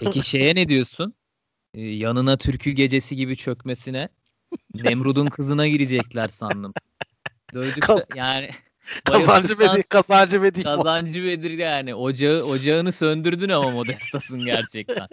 [0.00, 1.14] Peki şeye ne diyorsun?
[1.74, 4.08] Ee, yanına türkü gecesi gibi çökmesine.
[4.74, 6.74] Nemrud'un kızına girecekler sandım.
[7.54, 8.50] Dövdük Kaz- yani
[9.04, 10.62] kazancı Bedir, kazancı Bedir.
[10.62, 11.94] Kazancı Bedir yani.
[11.94, 15.08] Ocağı, ocağını söndürdün ama Modestas'ın gerçekten.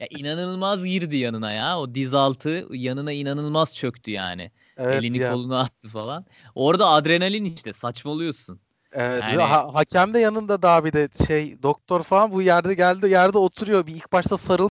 [0.00, 1.80] ya inanılmaz girdi yanına ya.
[1.80, 4.50] O diz altı yanına inanılmaz çöktü yani.
[4.76, 5.32] Evet, Elini ya.
[5.32, 6.26] kolunu attı falan.
[6.54, 8.60] Orada adrenalin işte saçmalıyorsun.
[8.92, 9.22] Evet.
[9.22, 9.42] Yani...
[9.42, 13.86] Ha, hakem de yanında daha bir de şey doktor falan bu yerde geldi yerde oturuyor.
[13.86, 14.68] Bir ilk başta sarıl.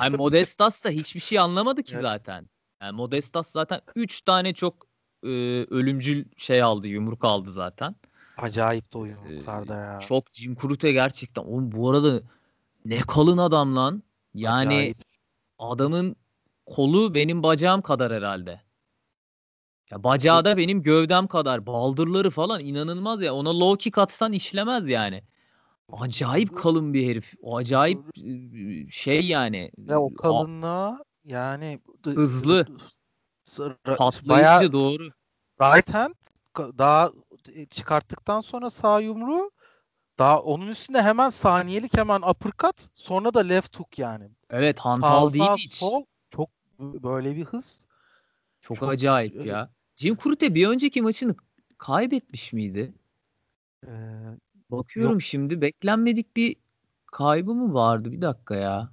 [0.00, 2.02] Ay Modestas da hiçbir şey anlamadı ki evet.
[2.02, 2.46] zaten.
[2.82, 4.86] Yani Modestas zaten 3 tane çok
[5.22, 5.28] e,
[5.70, 7.96] ölümcül şey aldı, yumruk aldı zaten.
[8.36, 10.00] Acayip de o yumruklarda e, ya.
[10.08, 11.42] Çok Jim Crute gerçekten.
[11.42, 12.20] Oğlum bu arada
[12.84, 14.02] ne kalın adam lan.
[14.34, 15.02] Yani Acayip.
[15.58, 16.16] adamın
[16.66, 18.60] kolu benim bacağım kadar herhalde.
[19.90, 21.66] Ya bacağı da benim gövdem kadar.
[21.66, 23.34] Baldırları falan inanılmaz ya.
[23.34, 25.22] Ona low kick atsan işlemez yani.
[25.92, 27.34] Acayip kalın bir herif.
[27.42, 28.00] O acayip
[28.90, 29.70] şey yani.
[29.78, 32.66] Ve o kalınlığa yani hızlı.
[33.84, 35.08] Patlayıcı bayağı, doğru.
[35.60, 36.14] Right hand
[36.56, 37.10] daha
[37.70, 39.50] çıkarttıktan sonra sağ yumruğu
[40.18, 44.30] daha onun üstünde hemen saniyelik hemen uppercut sonra da left hook yani.
[44.50, 45.74] Evet hantal sağ, değil sağ, hiç.
[45.74, 46.50] Sol çok
[46.80, 47.86] böyle bir hız.
[48.60, 49.70] Çok, çok acayip ya.
[50.00, 51.34] Jim Crute bir önceki maçını
[51.78, 52.94] kaybetmiş miydi?
[53.86, 53.90] Ee,
[54.70, 55.22] Bakıyorum yok.
[55.22, 56.56] şimdi beklenmedik bir
[57.06, 58.12] kaybı mı vardı?
[58.12, 58.92] Bir dakika ya.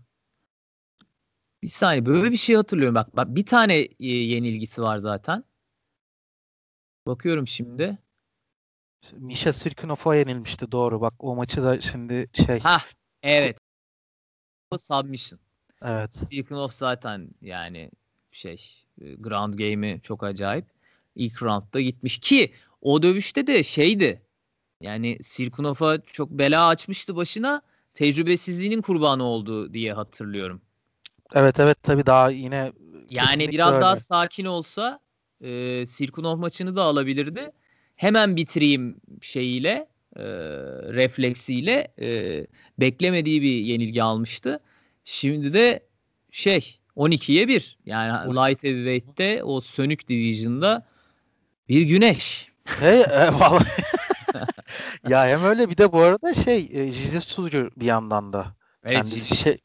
[1.63, 2.95] Bir saniye böyle bir şey hatırlıyorum.
[2.95, 5.43] Bak, bak bir tane e, yenilgisi var zaten.
[7.05, 7.97] Bakıyorum şimdi.
[9.13, 11.01] Misha Sirkunov'a yenilmişti doğru.
[11.01, 12.59] Bak o maçı da şimdi şey.
[12.59, 12.81] Ha
[13.23, 13.57] evet.
[14.79, 15.39] Submission.
[15.81, 16.15] Evet.
[16.15, 17.91] Sirkunov zaten yani
[18.31, 20.76] şey e, ground game'i çok acayip.
[21.17, 24.21] İlk roundda gitmiş ki o dövüşte de şeydi.
[24.81, 27.61] Yani Sirkunov'a çok bela açmıştı başına.
[27.93, 30.61] Tecrübesizliğinin kurbanı oldu diye hatırlıyorum.
[31.33, 32.71] Evet evet tabii daha yine
[33.09, 33.81] yani biraz öyle.
[33.81, 34.99] daha sakin olsa
[35.41, 37.51] e, Sirkunov maçını da alabilirdi.
[37.95, 40.23] Hemen bitireyim şeyiyle e,
[40.93, 42.47] refleksiyle e,
[42.79, 44.59] beklemediği bir yenilgi almıştı.
[45.05, 45.83] Şimdi de
[46.31, 50.87] şey 12'ye 1 yani light heavyweight'te o sönük division'da
[51.69, 52.51] bir güneş.
[52.65, 53.83] Hey, e, vallahi.
[55.09, 58.45] ya hem öyle bir de bu arada şey e, Jiu-Jitsu'cu bir yandan da.
[58.83, 59.57] Evet, Kendisi şey,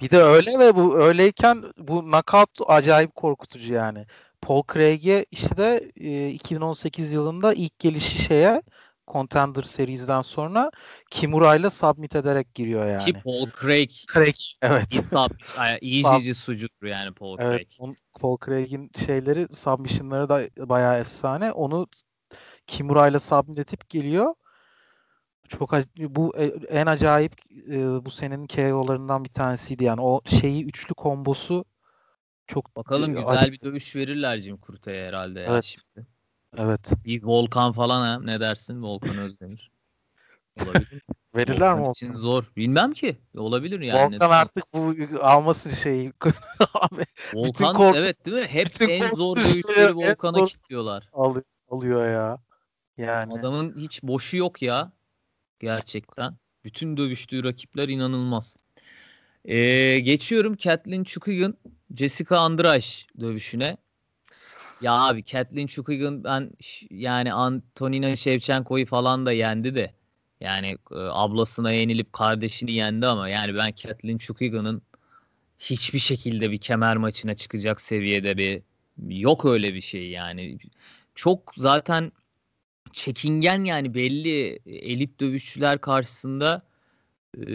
[0.00, 4.06] bir de öyle ve bu öyleyken bu knockout acayip korkutucu yani.
[4.40, 8.62] Paul Craig'e işte de e, 2018 yılında ilk gelişi şeye
[9.12, 10.70] Contender serisinden sonra
[11.10, 13.04] Kimura ile submit ederek giriyor yani.
[13.04, 13.90] Ki Paul Craig.
[14.14, 14.86] Craig evet.
[15.80, 17.68] iyi iyice sucudur yani Paul evet, Craig.
[17.78, 21.52] On, Paul Craig'in şeyleri submission'ları da bayağı efsane.
[21.52, 21.86] Onu
[22.66, 24.34] Kimura ile submit edip geliyor.
[25.48, 27.32] Çok bu e, en acayip
[27.70, 30.00] e, bu senenin KO'larından bir tanesiydi yani.
[30.00, 31.64] O şeyi üçlü kombosu
[32.46, 33.52] çok Bakalım güzel acayip.
[33.52, 35.50] bir dövüş verirler Jim Kurta'ya herhalde evet.
[35.50, 36.06] ya şimdi.
[36.56, 36.92] Evet.
[37.04, 38.20] Bir Volkan falan ha.
[38.24, 39.70] Ne dersin Volkan Özdemir?
[40.64, 41.02] Olabilir.
[41.34, 41.90] Verirler mi Volkan?
[41.92, 42.52] için zor.
[42.56, 43.18] Bilmem ki.
[43.36, 44.14] Olabilir yani.
[44.14, 46.12] Volkan artık bu almasın şeyi.
[46.74, 48.46] Abi, Volkan kork- evet değil mi?
[48.46, 51.08] Hep en zor dövüşleri Volkan'a kilitliyorlar.
[51.12, 52.38] Alıyor, alıyor ya.
[52.96, 53.32] Yani.
[53.32, 54.92] Adamın hiç boşu yok ya.
[55.60, 56.36] Gerçekten.
[56.64, 58.56] Bütün dövüştüğü rakipler inanılmaz.
[59.44, 61.54] Ee, geçiyorum Kathleen Chukagan
[61.96, 62.84] Jessica Andrade
[63.20, 63.76] dövüşüne.
[64.82, 66.50] Ya abi Kathleen Chukagan ben
[66.90, 69.94] yani Antonina Shevchenko'yu falan da yendi de
[70.40, 74.82] yani e, ablasına yenilip kardeşini yendi ama yani ben Kathleen Chukagan'ın
[75.58, 78.62] hiçbir şekilde bir kemer maçına çıkacak seviyede bir
[79.08, 80.58] yok öyle bir şey yani.
[81.14, 82.12] Çok zaten
[82.92, 86.62] çekingen yani belli elit dövüşçüler karşısında
[87.48, 87.54] e,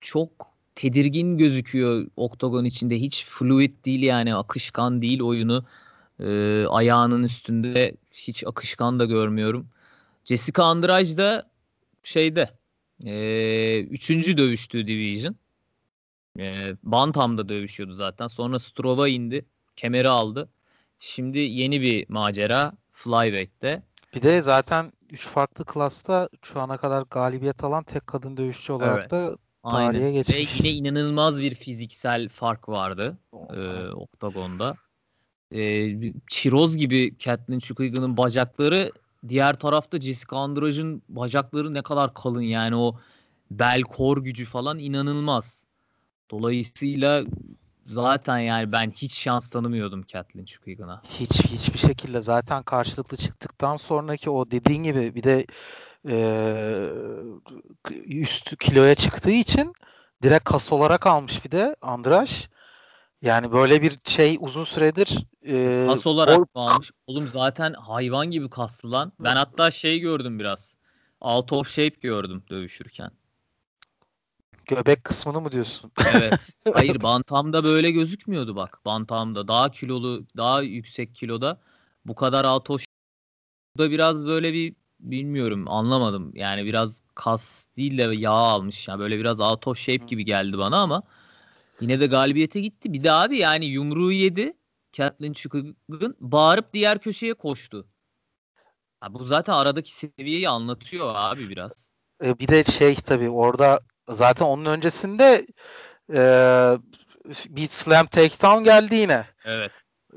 [0.00, 3.00] çok tedirgin gözüküyor oktagon içinde.
[3.00, 5.64] Hiç fluid değil yani akışkan değil oyunu.
[6.20, 9.68] E, ayağının üstünde hiç akışkan da görmüyorum.
[10.24, 11.50] Jessica Andrade da
[12.02, 12.50] şeyde
[13.04, 15.36] e, üçüncü dövüştüğü division.
[16.38, 18.26] E, Bantam'da dövüşüyordu zaten.
[18.26, 19.44] Sonra Strova indi.
[19.76, 20.48] Kemeri aldı.
[21.00, 23.82] Şimdi yeni bir macera Flyweight'te.
[24.14, 29.00] Bir de zaten 3 farklı klasta şu ana kadar galibiyet alan tek kadın dövüşçü olarak
[29.00, 29.10] evet.
[29.10, 29.36] da
[29.70, 30.12] tarihe Aynen.
[30.12, 30.64] geçmiş.
[30.64, 34.76] Ve yine inanılmaz bir fiziksel fark vardı e, oktagonda.
[35.54, 35.92] E,
[36.30, 38.92] çiroz gibi Catelyn Chukwue'nin bacakları
[39.28, 42.96] diğer tarafta Jessica Andrade'ın bacakları ne kadar kalın yani o
[43.50, 45.64] bel kor gücü falan inanılmaz.
[46.30, 47.24] Dolayısıyla
[47.86, 51.02] zaten yani ben hiç şans tanımıyordum Catelyn Chukwue'na.
[51.08, 55.46] Hiç hiçbir şekilde zaten karşılıklı çıktıktan sonraki o dediğin gibi bir de
[56.08, 56.16] e,
[58.06, 59.72] üst kiloya çıktığı için
[60.22, 62.48] direkt kas olarak almış bir de Andraş.
[63.22, 66.90] Yani böyle bir şey uzun süredir e, kas olarak or- almış.
[67.06, 69.12] Oğlum zaten hayvan gibi kaslı lan.
[69.20, 70.76] Ben hatta şey gördüm biraz.
[71.20, 73.10] Out of shape gördüm dövüşürken.
[74.66, 75.92] Göbek kısmını mı diyorsun?
[76.14, 76.40] Evet.
[76.74, 78.78] Hayır Bantam'da böyle gözükmüyordu bak.
[78.84, 81.60] Bantam'da daha kilolu, daha yüksek kiloda
[82.04, 82.84] bu kadar out of
[83.78, 86.32] da biraz böyle bir bilmiyorum anlamadım.
[86.34, 88.88] Yani biraz kas değil de yağ almış.
[88.88, 91.02] Yani böyle biraz out of shape gibi geldi bana ama
[91.80, 92.92] yine de galibiyete gitti.
[92.92, 94.56] Bir de abi yani yumruğu yedi.
[94.96, 97.86] Kathleen Chukwue'nin bağırıp diğer köşeye koştu.
[99.00, 101.90] Ha, bu zaten aradaki seviyeyi anlatıyor abi biraz.
[102.24, 105.46] E, bir de şey tabii orada zaten onun öncesinde
[106.14, 106.22] e,
[107.48, 109.26] bir slam takedown geldi yine.
[109.44, 109.72] Evet.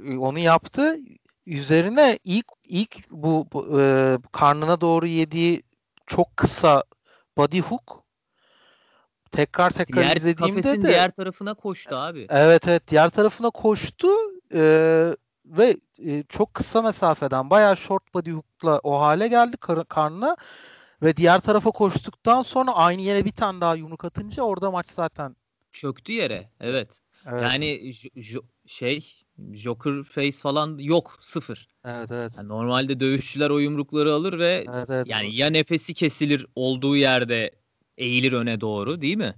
[0.05, 0.97] E, onu yaptı.
[1.45, 5.63] Üzerine ilk ilk bu, bu e, karnına doğru yediği
[6.07, 6.83] çok kısa
[7.37, 8.04] body hook
[9.35, 12.27] tekrar tekrar diğer, izlediğimde de diğer tarafına koştu abi.
[12.29, 14.07] Evet evet diğer tarafına koştu
[14.53, 14.61] e,
[15.45, 20.37] ve e, çok kısa mesafeden bayağı short body hook'la o hale geldi kar- karnına
[21.01, 25.35] ve diğer tarafa koştuktan sonra aynı yere bir tane daha yumruk atınca orada maç zaten
[25.71, 26.49] çöktü yere.
[26.59, 26.89] Evet.
[27.25, 27.41] evet.
[27.43, 27.93] Yani
[28.67, 31.67] şey Joker face falan yok sıfır.
[31.85, 32.31] Evet evet.
[32.37, 35.39] Yani normalde dövüşçüler o yumrukları alır ve evet, evet, yani evet.
[35.39, 37.51] ya nefesi kesilir olduğu yerde
[37.97, 39.35] eğilir öne doğru değil mi?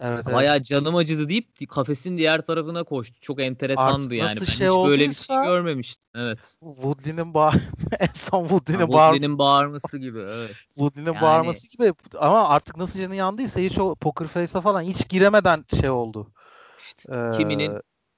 [0.00, 0.66] Evet, Bayağı evet.
[0.66, 3.20] canım acıdı deyip kafesin diğer tarafına koştu.
[3.20, 4.36] Çok enteresandı Artık yani.
[4.40, 6.10] Ben şey hiç böyle bir şey görmemiştim.
[6.14, 6.38] Evet.
[6.60, 7.52] Woodley'nin bağ
[8.00, 10.18] en son Woodley'nin bağır Woodley'nin bağırması gibi.
[10.18, 10.50] Evet.
[10.74, 11.22] Woodley'nin yani...
[11.22, 15.90] bağırması gibi ama artık nasıl canı yandıysa hiç o Poker Face'a falan hiç giremeden şey
[15.90, 16.32] oldu.
[16.78, 17.38] İşte, ee...
[17.38, 17.72] Kiminin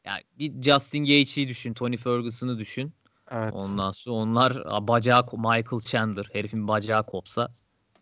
[0.04, 2.92] yani bir Justin Gaethje'yi düşün, Tony Ferguson'ı düşün.
[3.30, 3.52] Evet.
[3.54, 7.48] Ondan sonra onlar bacağı Michael Chandler herifin bacağı kopsa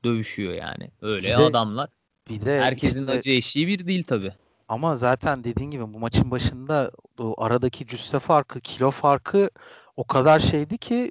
[0.07, 0.91] dövüşüyor yani.
[1.03, 1.91] Öyle bir adamlar.
[2.31, 4.33] bir de herkesin işte, acı eşiği bir değil tabi.
[4.69, 9.51] Ama zaten dediğin gibi bu maçın başında o aradaki cüsse farkı, kilo farkı
[9.97, 11.11] o kadar şeydi ki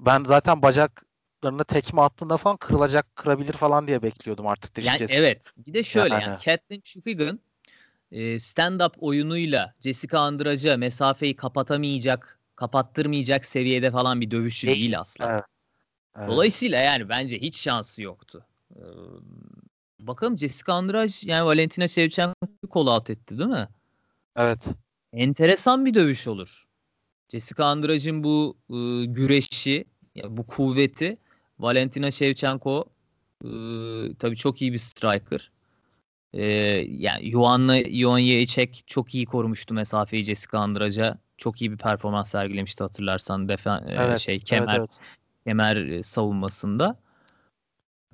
[0.00, 5.42] ben zaten bacaklarına tekme attığında falan kırılacak, kırabilir falan diye bekliyordum artık yani evet.
[5.66, 7.40] Bir de şöyle yani, yani Catelyn Chupigan
[8.12, 15.32] stand-up oyunuyla Jessica Andrade'a mesafeyi kapatamayacak, kapattırmayacak seviyede falan bir dövüşçü değil, değil aslında.
[15.32, 15.44] Evet.
[16.18, 16.28] Evet.
[16.28, 18.44] Dolayısıyla yani bence hiç şansı yoktu.
[18.76, 18.82] Ee,
[20.00, 23.68] bakalım Jessica Andrade yani Valentina Shevchenko'yu call out etti değil mi?
[24.36, 24.68] Evet.
[25.12, 26.64] Enteresan bir dövüş olur.
[27.32, 31.16] Jessica Andrade'in bu e, güreşi, yani bu kuvveti
[31.58, 32.84] Valentina Shevchenko
[33.44, 33.50] e,
[34.18, 35.50] tabii çok iyi bir striker.
[36.32, 36.44] E,
[36.88, 38.46] yani Yuan'la Yuan
[38.86, 41.18] çok iyi korumuştu mesafeyi Jessica Andrade'a.
[41.38, 45.00] Çok iyi bir performans sergilemişti hatırlarsan defen evet, şey kemer evet, evet.
[45.46, 46.96] Kemer savunmasında.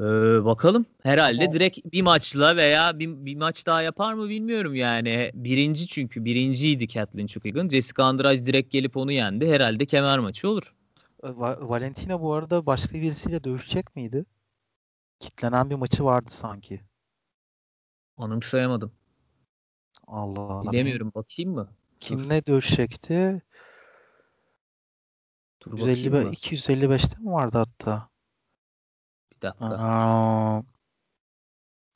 [0.01, 0.05] Ee,
[0.45, 0.87] bakalım.
[1.03, 5.31] Herhalde direkt bir maçla veya bir, bir maç daha yapar mı bilmiyorum yani.
[5.35, 7.68] Birinci çünkü birinciydi Kathleen Chukagan.
[7.68, 9.53] Jessica Andrade direkt gelip onu yendi.
[9.53, 10.75] Herhalde kemer maçı olur.
[11.23, 14.25] Va- Valentina bu arada başka birisiyle dövüşecek miydi?
[15.21, 16.81] Kitlenen bir maçı vardı sanki.
[18.16, 18.92] Anımsayamadım.
[20.07, 20.73] Allah Allah.
[20.73, 21.12] Bilemiyorum.
[21.14, 21.68] Bakayım mı?
[22.01, 23.42] Kimle dövüşecekti?
[25.70, 28.12] Dur 155, 255'te mi vardı hatta?
[29.42, 29.66] dakika.
[29.66, 30.62] Aa,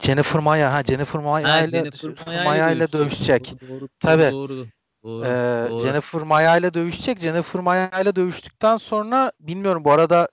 [0.02, 3.54] Jennifer Maya ha Jennifer Maya ile Jennifer Maya ile dövüşecek.
[3.62, 4.30] Doğru, doğru, Tabii.
[4.32, 4.66] Doğru.
[5.04, 5.86] Doğru, ee, doğru.
[5.86, 7.20] Jennifer Maya ile dövüşecek.
[7.20, 10.28] Jennifer Maya ile dövüştükten sonra bilmiyorum bu arada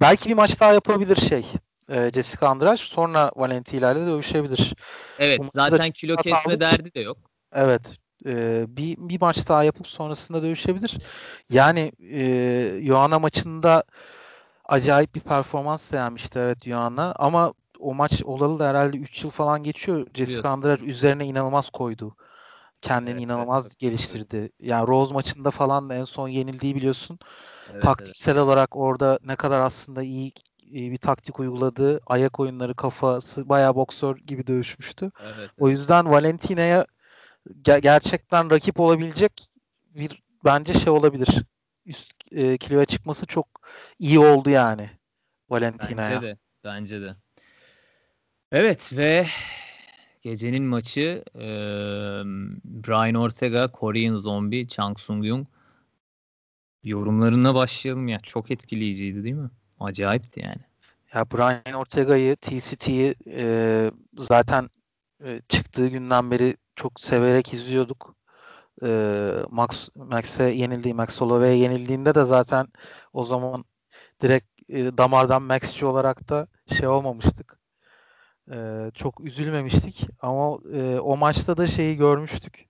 [0.00, 1.46] belki bir maç daha yapabilir şey.
[1.88, 4.74] E, Jessica Andrade sonra Valentina ile dövüşebilir.
[5.18, 7.18] Evet zaten kilo kesme derdi de yok.
[7.52, 7.96] Evet.
[8.26, 10.98] E, bir, bir maç daha yapıp sonrasında dövüşebilir.
[11.50, 13.84] Yani e, Joanna maçında
[14.64, 19.62] acayip bir performans sermişti evet Yuan'a ama o maç olalı da herhalde 3 yıl falan
[19.62, 20.06] geçiyor.
[20.14, 22.16] Jessica Andrade üzerine inanılmaz koydu.
[22.80, 24.36] Kendini evet, inanılmaz evet, geliştirdi.
[24.36, 24.52] Evet.
[24.60, 27.18] Yani Rose maçında falan da en son yenildiği biliyorsun.
[27.72, 28.42] Evet, Taktiksel evet.
[28.42, 30.32] olarak orada ne kadar aslında iyi,
[30.62, 35.10] iyi bir taktik uyguladığı, ayak oyunları, kafası bayağı boksör gibi dövüşmüştü.
[35.22, 35.50] Evet, evet.
[35.58, 36.86] O yüzden Valentina'ya
[37.64, 39.32] ger- gerçekten rakip olabilecek
[39.94, 41.28] bir bence şey olabilir.
[41.86, 43.46] Üst e, kiloya çıkması çok
[43.98, 44.90] iyi oldu yani
[45.50, 46.10] Valentina'ya.
[46.10, 46.38] Bence de.
[46.64, 47.16] Bence de.
[48.52, 49.26] Evet ve
[50.22, 51.46] gecenin maçı e,
[52.64, 55.46] Brian Ortega, Korean Zombie, Chang Sung Yung
[56.84, 58.20] yorumlarına başlayalım ya.
[58.20, 59.50] Çok etkileyiciydi değil mi?
[59.80, 60.60] Acayipti yani.
[61.14, 64.70] Ya Brian Ortega'yı, TCT'yi e, zaten
[65.24, 68.16] e, çıktığı günden beri çok severek izliyorduk
[68.82, 72.66] e, Max Max'e yenildiği, Max Holloway'e yenildiğinde de zaten
[73.12, 73.64] o zaman
[74.22, 77.58] direkt e, damardan Max'ci olarak da şey olmamıştık.
[78.52, 82.68] E, çok üzülmemiştik ama e, o maçta da şeyi görmüştük.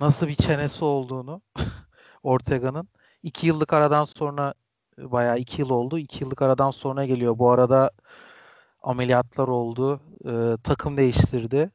[0.00, 1.42] Nasıl bir çenesi olduğunu
[2.22, 2.88] Ortega'nın.
[3.22, 4.54] iki yıllık aradan sonra
[4.98, 5.98] bayağı iki yıl oldu.
[5.98, 7.38] iki yıllık aradan sonra geliyor.
[7.38, 7.90] Bu arada
[8.82, 10.00] ameliyatlar oldu.
[10.24, 11.70] E, takım değiştirdi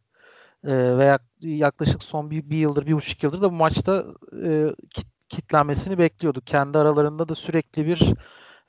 [0.68, 4.06] e, ve yaklaşık son bir, bir yıldır, bir buçuk yıldır da bu maçta
[4.46, 6.48] e, kit, kitlenmesini bekliyorduk.
[6.48, 8.14] Kendi aralarında da sürekli bir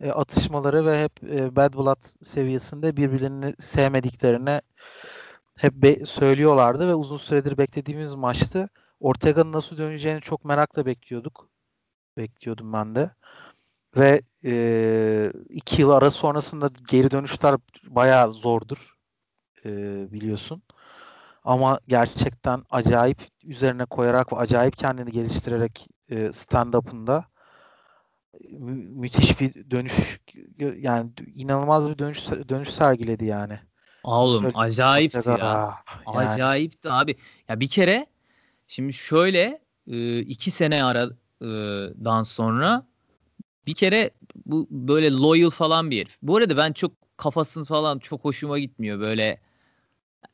[0.01, 4.61] e, atışmaları ve hep e, bad blood seviyesinde birbirlerini sevmediklerini
[5.59, 8.69] hep be- söylüyorlardı ve uzun süredir beklediğimiz maçtı.
[9.01, 11.49] Ortega'nın nasıl döneceğini çok merakla bekliyorduk.
[12.19, 13.11] Bekliyordum ben de.
[13.97, 17.57] Ve e, iki yıl ara sonrasında geri dönüşler
[17.89, 18.95] bayağı zordur.
[19.67, 19.71] E,
[20.13, 20.63] biliyorsun.
[21.45, 27.25] Ama gerçekten acayip üzerine koyarak ve acayip kendini geliştirerek e, stand-up'ında
[28.51, 30.21] mü- müthiş bir dönüş
[30.79, 33.59] yani inanılmaz bir dönüş dönüş sergiledi yani.
[34.03, 35.75] Oğlum Söyle, acayipti ya.
[36.07, 36.19] Yani.
[36.19, 37.17] Acayipti abi.
[37.49, 38.07] Ya bir kere
[38.69, 42.87] şimdi şöyle e, iki sene aradan sonra
[43.67, 44.11] bir kere
[44.47, 46.17] bu böyle loyal falan bir herif.
[46.23, 49.41] Bu arada ben çok kafasını falan çok hoşuma gitmiyor böyle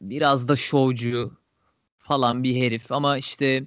[0.01, 1.33] biraz da şovcu
[1.99, 3.65] falan bir herif ama işte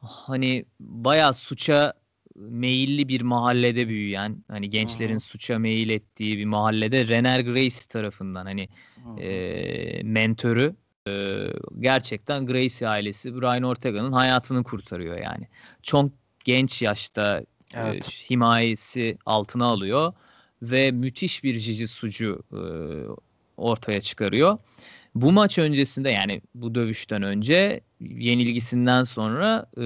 [0.00, 1.92] hani bayağı suça
[2.36, 5.20] meyilli bir mahallede büyüyen hani gençlerin Hı-hı.
[5.20, 8.68] suça meyil ettiği bir mahallede Renner Grace tarafından hani
[9.20, 10.74] e, mentörü
[11.08, 11.46] e,
[11.80, 15.48] gerçekten Gracie ailesi Brian Ortega'nın hayatını kurtarıyor yani.
[15.82, 16.10] Çok
[16.44, 18.08] genç yaşta evet.
[18.08, 20.12] e, himayesi altına alıyor
[20.62, 22.62] ve müthiş bir cici sucu e,
[23.56, 24.58] ortaya çıkarıyor.
[25.14, 29.82] Bu maç öncesinde yani bu dövüşten önce yenilgisinden sonra e,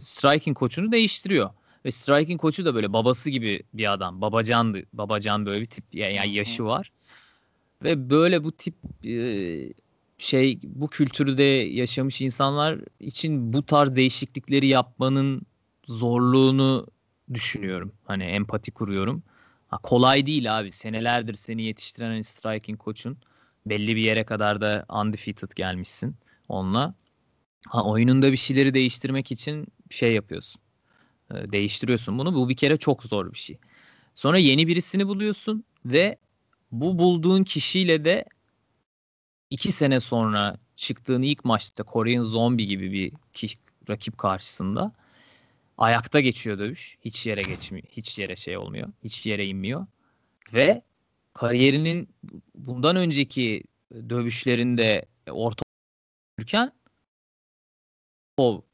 [0.00, 1.50] striking koçunu değiştiriyor.
[1.84, 4.20] Ve striking koçu da böyle babası gibi bir adam.
[4.20, 4.82] Babacandı.
[4.92, 5.84] Babacan böyle bir tip.
[5.92, 6.92] Yani yaşı var.
[7.82, 8.74] Ve böyle bu tip
[9.04, 9.14] e,
[10.18, 15.42] şey bu kültürde yaşamış insanlar için bu tarz değişiklikleri yapmanın
[15.86, 16.86] zorluğunu
[17.34, 17.92] düşünüyorum.
[18.04, 19.22] Hani empati kuruyorum.
[19.68, 20.72] Ha, kolay değil abi.
[20.72, 23.16] Senelerdir seni yetiştiren hani striking koçun
[23.66, 26.16] belli bir yere kadar da undefeated gelmişsin
[26.48, 26.94] onunla.
[27.66, 30.60] Ha, oyununda bir şeyleri değiştirmek için şey yapıyorsun.
[31.30, 32.34] E, değiştiriyorsun bunu.
[32.34, 33.58] Bu bir kere çok zor bir şey.
[34.14, 36.18] Sonra yeni birisini buluyorsun ve
[36.72, 38.24] bu bulduğun kişiyle de
[39.50, 43.48] iki sene sonra çıktığın ilk maçta Korean Zombie gibi bir ki,
[43.88, 44.92] rakip karşısında
[45.78, 46.98] ayakta geçiyor dövüş.
[47.04, 47.86] Hiç yere geçmiyor.
[47.90, 48.88] Hiç yere şey olmuyor.
[49.04, 49.86] Hiç yere inmiyor.
[50.52, 50.82] Ve
[51.34, 52.08] kariyerinin
[52.54, 55.62] bundan önceki dövüşlerinde orta
[58.36, 58.64] o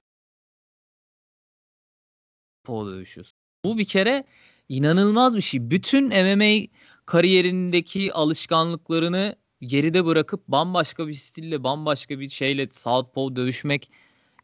[2.68, 3.38] o dövüşüyorsun.
[3.64, 4.24] Bu bir kere
[4.68, 5.70] inanılmaz bir şey.
[5.70, 6.66] Bütün MMA
[7.06, 13.90] kariyerindeki alışkanlıklarını geride bırakıp bambaşka bir stille, bambaşka bir şeyle Southpaw dövüşmek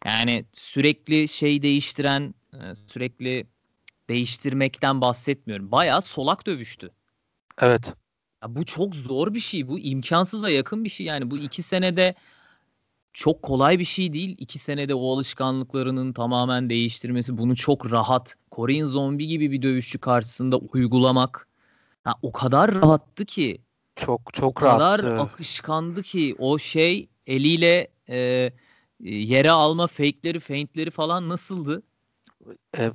[0.05, 3.47] yani sürekli şey değiştiren, e, sürekli
[4.09, 5.71] değiştirmekten bahsetmiyorum.
[5.73, 6.91] Bayağı solak dövüştü.
[7.61, 7.95] Evet.
[8.45, 9.69] Ya bu çok zor bir şey.
[9.69, 11.07] Bu imkansıza yakın bir şey.
[11.07, 12.15] Yani bu iki senede
[13.13, 14.37] çok kolay bir şey değil.
[14.39, 17.39] İki senede o alışkanlıklarının tamamen değiştirmesi.
[17.39, 18.37] Bunu çok rahat.
[18.51, 21.49] Korean Zombie gibi bir dövüşçü karşısında uygulamak.
[22.05, 23.59] Ha, o kadar rahattı ki.
[23.97, 25.03] Çok çok o rahattı.
[25.03, 28.51] kadar akışkandı ki o şey eliyle e,
[29.01, 31.83] yere alma fake'leri, feintleri falan nasıldı?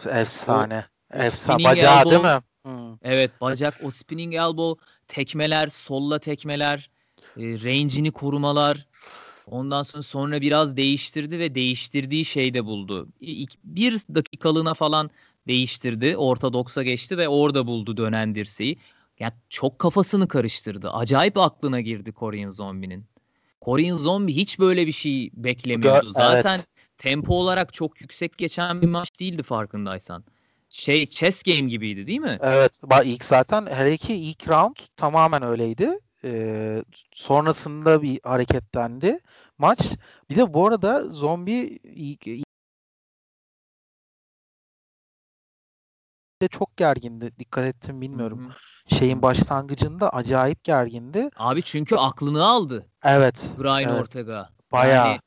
[0.07, 0.85] efsane.
[1.13, 1.63] O, efsane.
[1.63, 2.41] Bacağı elbow, değil mi?
[2.63, 2.97] Hmm.
[3.03, 6.89] Evet bacak o spinning elbow tekmeler, solla tekmeler,
[7.37, 8.85] e, range'ini korumalar.
[9.45, 13.07] Ondan sonra sonra biraz değiştirdi ve değiştirdiği şeyde buldu.
[13.63, 15.09] Bir dakikalığına falan
[15.47, 16.17] değiştirdi.
[16.17, 18.77] Ortodoksa geçti ve orada buldu dönen dirseği.
[19.19, 20.89] Yani çok kafasını karıştırdı.
[20.89, 23.05] Acayip aklına girdi Korean Zombie'nin.
[23.61, 26.11] Korean Zombie hiç böyle bir şey beklemiyordu.
[26.11, 26.67] Zaten evet.
[26.97, 30.23] tempo olarak çok yüksek geçen bir maç değildi farkındaysan.
[30.69, 32.37] Şey chess game gibiydi değil mi?
[32.41, 32.81] Evet.
[33.03, 35.99] ilk zaten her iki ilk round tamamen öyleydi.
[36.23, 39.19] Ee, sonrasında bir hareketlendi
[39.57, 39.79] maç.
[40.29, 41.51] Bir de bu arada zombi
[41.83, 42.27] ilk,
[46.41, 47.31] de çok gergindi.
[47.39, 48.49] Dikkat ettim bilmiyorum.
[48.49, 48.95] Hı-hı.
[48.95, 51.29] Şeyin başlangıcında acayip gergindi.
[51.35, 52.89] Abi çünkü aklını aldı.
[53.03, 53.51] Evet.
[53.59, 54.01] Brian evet.
[54.01, 54.49] Ortega.
[54.71, 55.07] Bayağı.
[55.07, 55.19] Yani,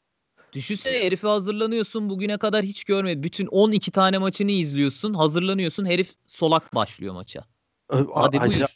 [0.52, 2.08] düşünsene herifi hazırlanıyorsun.
[2.08, 3.22] Bugüne kadar hiç görmedi.
[3.22, 5.14] Bütün 12 tane maçını izliyorsun.
[5.14, 5.84] Hazırlanıyorsun.
[5.84, 7.44] Herif solak başlıyor maça.
[7.90, 8.66] Hadi Aca- buyur.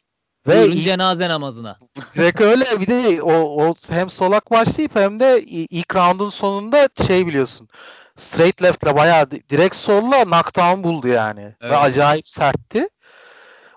[0.47, 1.79] Ve Buyurun cenaze namazına.
[2.15, 7.27] Direkt öyle bir de o, o hem solak başlayıp hem de ilk roundun sonunda şey
[7.27, 7.69] biliyorsun.
[8.17, 11.41] Straight left'le bayağı direkt solla knockdown buldu yani.
[11.41, 11.73] Evet.
[11.73, 12.89] Ve acayip sertti.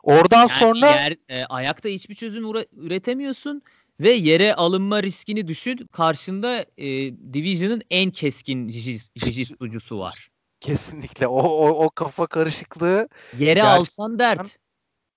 [0.03, 2.43] Oradan yani sonra yer, e, ayakta hiçbir çözüm
[2.73, 3.61] üretemiyorsun
[3.99, 5.87] ve yere alınma riskini düşün.
[5.91, 6.87] Karşında e,
[7.33, 10.29] Division'ın en keskin jiu-jitsucusu var.
[10.59, 11.27] Kesinlikle.
[11.27, 13.09] O, o, o kafa karışıklığı.
[13.37, 13.79] Yere gerçekten...
[13.79, 14.59] alsan dert.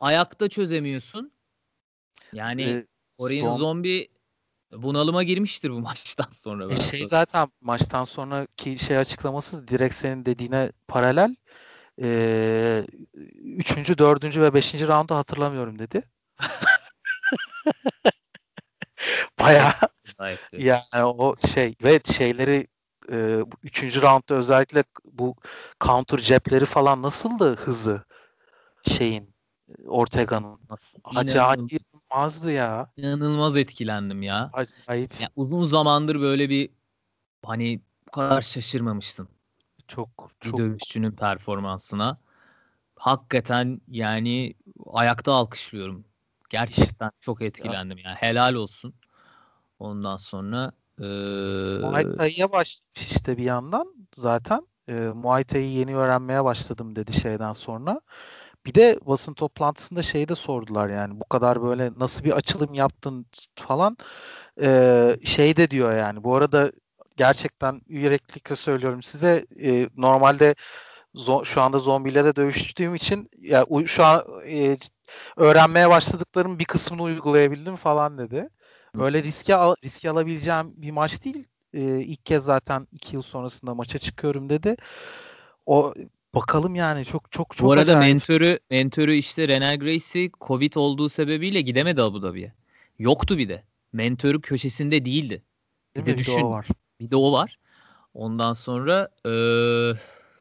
[0.00, 1.32] Ayakta çözemiyorsun.
[2.32, 2.86] Yani ee,
[3.18, 3.56] Korean son...
[3.56, 4.08] Zombie
[4.72, 6.74] bunalıma girmiştir bu maçtan sonra.
[6.74, 11.36] E şey zaten maçtan sonraki şey açıklaması direkt senin dediğine paralel.
[12.02, 12.86] Ee,
[13.34, 16.02] üçüncü, dördüncü ve beşinci roundu hatırlamıyorum dedi.
[19.40, 19.74] Baya
[20.52, 22.66] yani o şey ve şeyleri
[23.12, 25.36] e, üçüncü roundda özellikle bu
[25.80, 28.04] counter cepleri falan nasıldı hızı
[28.88, 29.32] şeyin
[29.86, 30.60] Ortega'nın.
[31.04, 32.90] Acayip inanılmazdı ya.
[32.96, 34.50] İnanılmaz etkilendim ya.
[34.52, 35.20] Acayip.
[35.20, 36.70] Ya uzun zamandır böyle bir
[37.44, 39.28] hani bu kadar şaşırmamıştım.
[39.88, 42.18] Çok bir çok dövüşçünün performansına.
[42.96, 44.54] Hakikaten yani
[44.86, 46.04] ayakta alkışlıyorum.
[46.52, 48.04] Gerçekten çok etkilendim ya.
[48.04, 48.16] yani.
[48.16, 48.94] Helal olsun.
[49.78, 51.04] Ondan sonra ee...
[51.80, 54.66] Muay Thai'ye başlamış işte bir yandan zaten.
[54.88, 58.00] E, Muay Thai'yi yeni öğrenmeye başladım dedi şeyden sonra.
[58.66, 63.26] Bir de basın toplantısında şeyi de sordular yani bu kadar böyle nasıl bir açılım yaptın
[63.56, 63.96] falan
[64.60, 66.72] ee, şey de diyor yani bu arada
[67.16, 70.54] gerçekten yüreklilikle söylüyorum size e, normalde
[71.14, 74.76] zo- şu anda zombiyle de dövüştüğüm için ya u- şu an e,
[75.36, 78.48] öğrenmeye başladıklarım bir kısmını uygulayabildim falan dedi.
[78.94, 81.44] Böyle riske al- riske alabileceğim bir maç değil.
[81.74, 84.76] E, ilk kez zaten iki yıl sonrasında maça çıkıyorum dedi.
[85.66, 85.94] O
[86.34, 88.14] Bakalım yani çok çok çok Bu arada acayip.
[88.14, 92.52] mentörü mentörü işte Renal Gracie Covid olduğu sebebiyle gidemedi Abu Dhabi'ye.
[92.98, 93.62] Yoktu bir de.
[93.92, 95.42] Mentörü köşesinde değildi.
[95.96, 96.36] Bir de düşün.
[96.36, 96.68] Bir de o var.
[97.00, 97.58] Bir de o var.
[98.14, 99.30] Ondan sonra ee,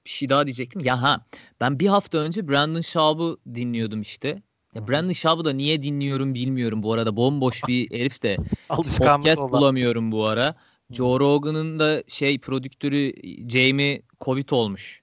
[0.06, 0.82] bir şey daha diyecektim.
[0.82, 1.26] Ya ha
[1.60, 4.42] ben bir hafta önce Brandon Schaub'u dinliyordum işte.
[4.76, 7.16] Ya Brandon Schaub'u da niye dinliyorum bilmiyorum bu arada.
[7.16, 8.38] Bomboş bir herif de.
[8.70, 9.52] Podcast olan.
[9.52, 10.56] bulamıyorum bu ara.
[10.92, 13.14] Joe Rogan'ın da şey prodüktörü
[13.50, 15.02] Jamie Covid olmuş.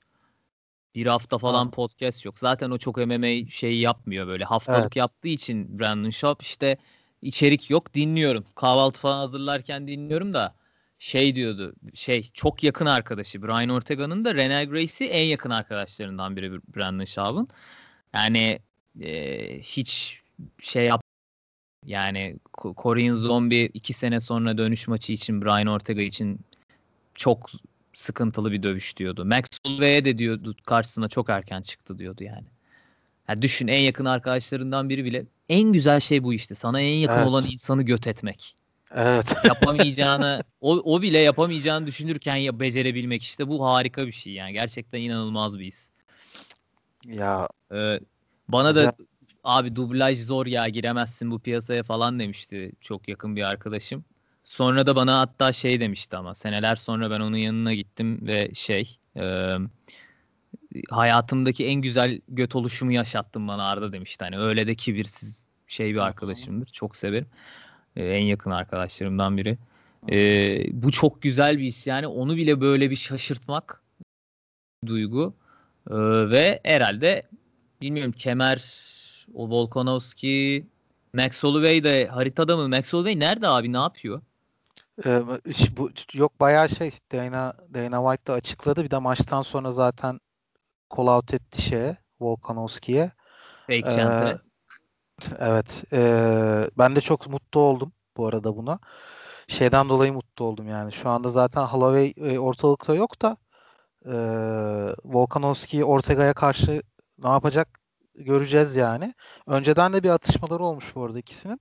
[0.95, 1.71] Bir hafta falan ha.
[1.71, 2.39] podcast yok.
[2.39, 4.45] Zaten o çok MMA şey yapmıyor böyle.
[4.45, 4.97] Haftalık evet.
[4.97, 6.77] yaptığı için Brandon Schaub işte
[7.23, 8.45] içerik yok dinliyorum.
[8.55, 10.55] Kahvaltı falan hazırlarken dinliyorum da
[10.99, 11.75] şey diyordu.
[11.95, 17.49] Şey çok yakın arkadaşı Brian Ortega'nın da Renee Gracie en yakın arkadaşlarından biri Brandon Schaub'un.
[18.15, 18.59] Yani
[19.03, 20.21] e, hiç
[20.61, 21.03] şey yap
[21.87, 26.41] yani Korean Zombie iki sene sonra dönüş maçı için Brian Ortega için
[27.15, 27.51] çok
[27.95, 29.25] sıkıntılı bir dövüş diyordu.
[29.25, 32.45] Max Holloway'e de diyordu karşısına çok erken çıktı diyordu yani.
[33.29, 33.43] yani.
[33.43, 36.55] Düşün en yakın arkadaşlarından biri bile en güzel şey bu işte.
[36.55, 37.27] Sana en yakın evet.
[37.27, 38.57] olan insanı göt etmek.
[38.95, 39.35] Evet.
[39.45, 44.53] Yapamayacağını o, o bile yapamayacağını düşünürken ya becerebilmek işte bu harika bir şey yani.
[44.53, 45.91] Gerçekten inanılmaz bir his.
[47.05, 48.01] Ya ee,
[48.49, 48.93] bana da
[49.45, 54.05] abi dublaj zor ya giremezsin bu piyasaya falan demişti çok yakın bir arkadaşım.
[54.45, 58.99] Sonra da bana hatta şey demişti ama seneler sonra ben onun yanına gittim ve şey
[59.17, 59.55] e,
[60.91, 64.25] hayatımdaki en güzel göt oluşumu yaşattın bana Arda demişti.
[64.25, 66.67] Hani öyle de kibirsiz şey bir arkadaşımdır.
[66.67, 67.27] Çok severim.
[67.97, 69.59] E, en yakın arkadaşlarımdan biri.
[70.13, 73.83] E, bu çok güzel bir his yani onu bile böyle bir şaşırtmak
[74.87, 75.35] duygu.
[75.91, 75.95] E,
[76.31, 77.23] ve herhalde
[77.81, 78.59] bilmiyorum kemer
[79.35, 80.67] o Volkanovski
[81.13, 82.69] Max Holloway de haritada mı?
[82.69, 83.73] Max Holloway nerede abi?
[83.73, 84.21] Ne yapıyor?
[85.07, 85.23] Ee,
[85.77, 88.85] bu yok bayağı şey Dana Dana White da açıkladı.
[88.85, 90.21] Bir de maçtan sonra zaten
[90.97, 93.13] call out etti şeye Volkanovski'ye.
[93.67, 94.39] Fake ee,
[95.39, 95.85] Evet.
[95.93, 96.01] E,
[96.79, 98.79] ben de çok mutlu oldum bu arada buna.
[99.49, 100.93] Şeyden dolayı mutlu oldum yani.
[100.93, 103.37] Şu anda zaten Holloway e, ortalıkta yok da
[104.07, 104.15] e,
[105.05, 106.83] Volkanovski Ortega'ya karşı
[107.23, 107.81] ne yapacak
[108.15, 109.15] göreceğiz yani.
[109.47, 111.61] Önceden de bir atışmaları olmuş bu arada ikisinin.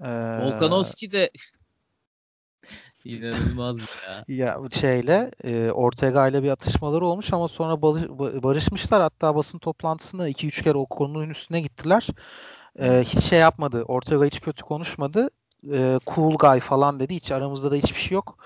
[0.00, 0.08] Ee,
[0.40, 1.30] Volkanovski de
[3.04, 4.24] inanılmaz ya.
[4.28, 7.82] ya şeyle e, Ortega ile bir atışmaları olmuş ama sonra
[8.42, 9.02] barışmışlar.
[9.02, 12.06] Hatta basın toplantısında 2-3 kere o konunun üstüne gittiler.
[12.80, 13.82] E, hiç şey yapmadı.
[13.82, 15.30] Ortega hiç kötü konuşmadı.
[15.72, 17.14] E, cool guy falan dedi.
[17.14, 18.38] Hiç aramızda da hiçbir şey yok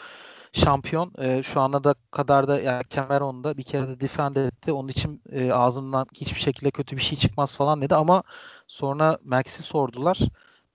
[0.52, 1.12] şampiyon.
[1.18, 4.72] E, şu ana da kadar da yani Cameron'da bir kere de defend etti.
[4.72, 8.22] Onun için e, ağzımdan hiçbir şekilde kötü bir şey çıkmaz falan dedi ama
[8.66, 10.18] sonra Max'i sordular.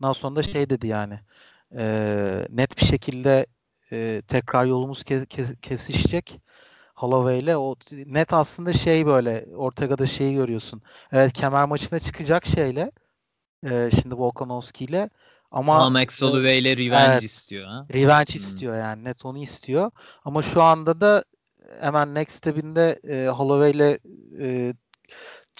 [0.02, 1.20] Ondan sonra da şey dedi yani
[1.78, 3.46] e, net bir şekilde
[3.92, 6.40] e, tekrar yolumuz kes, kes, kesişecek.
[6.96, 10.82] Holloway ile o net aslında şey böyle Ortega'da şeyi görüyorsun.
[11.12, 12.92] Evet kemer maçına çıkacak şeyle
[13.66, 15.10] e, şimdi Volkanovski ile
[15.54, 17.68] ama, Ama Max Holloway ile revenge evet, istiyor.
[17.68, 17.86] Ha?
[17.94, 18.40] Revenge hmm.
[18.40, 19.04] istiyor yani.
[19.04, 19.92] Net onu istiyor.
[20.26, 21.24] Ama şu anda da
[21.80, 24.00] hemen next step'inde e, Holloway ile
[24.40, 24.74] e,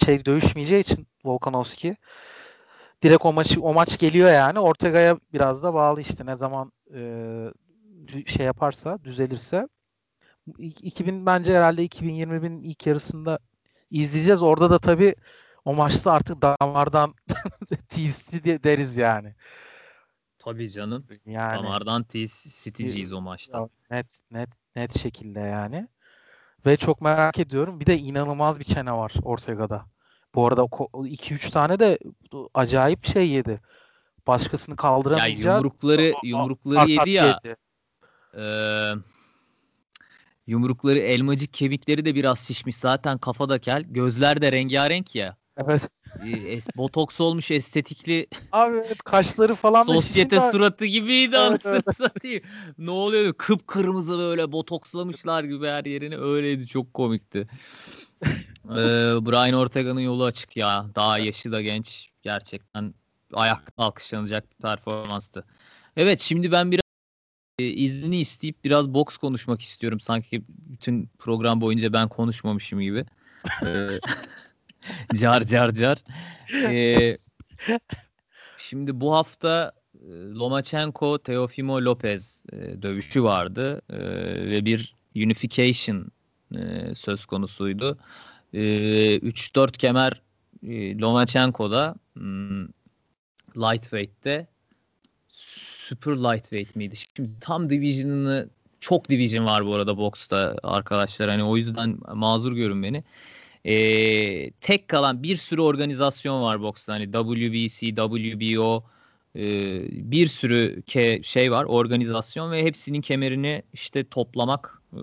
[0.04, 1.96] şey dövüşmeyeceği için Volkanovski
[3.02, 4.58] direkt o maç o maç geliyor yani.
[4.58, 7.00] Ortega'ya biraz da bağlı işte ne zaman e,
[8.26, 9.68] şey yaparsa, düzelirse
[10.58, 13.38] 2000 bence herhalde 2020'nin ilk yarısında
[13.90, 14.42] izleyeceğiz.
[14.42, 15.14] Orada da tabii
[15.64, 17.14] o maçta artık damardan
[17.88, 19.34] TST deriz yani.
[20.44, 21.06] Tabii canım.
[21.26, 22.06] Yani Damardan
[22.62, 23.68] City'ciyiz o maçta.
[23.90, 25.88] Net net net şekilde yani.
[26.66, 27.80] Ve çok merak ediyorum.
[27.80, 29.86] Bir de inanılmaz bir çene var Ortega'da.
[30.34, 31.98] Bu arada 2-3 tane de
[32.54, 33.60] acayip şey yedi.
[34.26, 35.52] Başkasını kaldıramayacağı.
[35.52, 37.40] Ya yumrukları yumrukları yedi ya.
[37.44, 37.56] Yedi.
[38.34, 38.44] E,
[40.46, 42.76] yumrukları elmacık kemikleri de biraz şişmiş.
[42.76, 43.82] Zaten kafada kel.
[43.82, 45.36] Gözler de rengarenk ya.
[45.56, 45.88] Evet.
[46.46, 48.26] Es, botoks olmuş estetikli.
[48.52, 51.84] Abi evet kaşları falan da Sosyete suratı gibiydi evet, evet.
[51.98, 52.42] satayım.
[52.78, 53.32] Ne oluyor?
[53.32, 56.18] Kıpkırmızı böyle botokslamışlar gibi her yerini.
[56.18, 57.46] Öyleydi çok komikti.
[58.24, 58.76] ee,
[59.26, 60.86] Brian Ortega'nın yolu açık ya.
[60.94, 62.08] Daha yaşı da genç.
[62.22, 62.94] Gerçekten
[63.32, 65.44] ayak alkışlanacak bir performanstı.
[65.96, 66.84] Evet şimdi ben biraz
[67.58, 70.00] e, izni isteyip biraz boks konuşmak istiyorum.
[70.00, 73.04] Sanki bütün program boyunca ben konuşmamışım gibi.
[73.66, 73.88] Ee,
[75.20, 75.98] car car car.
[76.64, 77.16] Ee,
[78.58, 83.98] şimdi bu hafta e, Lomachenko Teofimo Lopez e, dövüşü vardı e,
[84.50, 86.06] ve bir unification
[86.54, 87.98] e, söz konusuydu.
[88.52, 88.58] E,
[89.18, 90.22] 3-4 kemer
[91.00, 92.64] Lomachenko'da hmm,
[93.56, 94.46] lightweight'te
[95.28, 96.96] super lightweight miydi?
[96.96, 98.48] Şimdi tam division'ını
[98.80, 101.30] çok division var bu arada boksta arkadaşlar.
[101.30, 103.04] Hani o yüzden mazur görün beni.
[103.64, 106.92] E, tek kalan bir sürü organizasyon var boksta.
[106.92, 108.84] Hani WBC, WBO
[109.36, 109.42] e,
[110.12, 115.02] bir sürü ke, şey var organizasyon ve hepsinin kemerini işte toplamak e,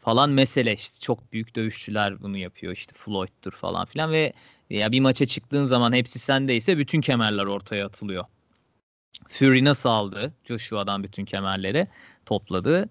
[0.00, 4.32] falan mesele işte çok büyük dövüşçüler bunu yapıyor işte Floyd'dur falan filan ve
[4.70, 8.24] ya bir maça çıktığın zaman hepsi sendeyse bütün kemerler ortaya atılıyor.
[9.28, 11.88] Fury nasıl aldı Joshua'dan bütün kemerleri
[12.26, 12.88] topladı.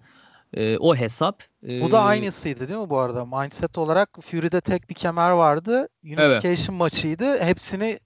[0.56, 1.42] E, o hesap.
[1.68, 3.24] E, bu da aynısıydı değil mi bu arada?
[3.24, 5.88] Mindset olarak Fury'de tek bir kemer vardı.
[6.04, 6.68] Unification evet.
[6.68, 7.40] maçıydı.
[7.40, 7.98] Hepsini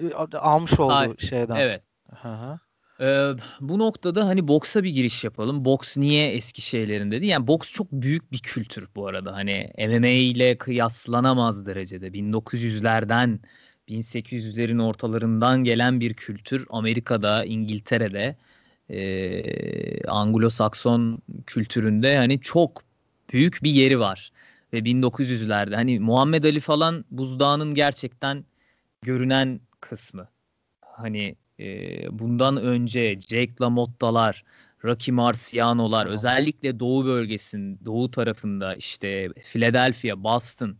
[0.00, 1.18] e, almış oldu Hayır.
[1.18, 1.56] şeyden.
[1.56, 1.82] Evet.
[2.22, 2.58] Hı hı.
[3.00, 3.30] Ee,
[3.60, 5.64] bu noktada hani boksa bir giriş yapalım.
[5.64, 7.26] Boks niye eski şeylerin dedi.
[7.26, 9.32] Yani boks çok büyük bir kültür bu arada.
[9.32, 12.08] Hani MMA ile kıyaslanamaz derecede.
[12.08, 13.40] 1900'lerden
[13.88, 16.66] 1800'lerin ortalarından gelen bir kültür.
[16.70, 18.36] Amerika'da, İngiltere'de,
[18.90, 19.00] e,
[20.06, 22.82] Anglo-Sakson kültüründe hani çok
[23.32, 24.32] büyük bir yeri var.
[24.72, 28.44] Ve 1900'lerde hani Muhammed Ali falan buzdağının gerçekten
[29.02, 30.28] görünen kısmı.
[30.80, 34.44] Hani e, bundan önce Jake LaMotta'lar,
[34.84, 40.76] Rocky Marciano'lar özellikle doğu bölgesinin doğu tarafında işte Philadelphia, Boston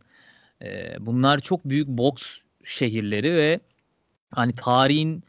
[0.63, 3.61] e, bunlar çok büyük boks şehirleri ve
[4.31, 5.25] hani tarihin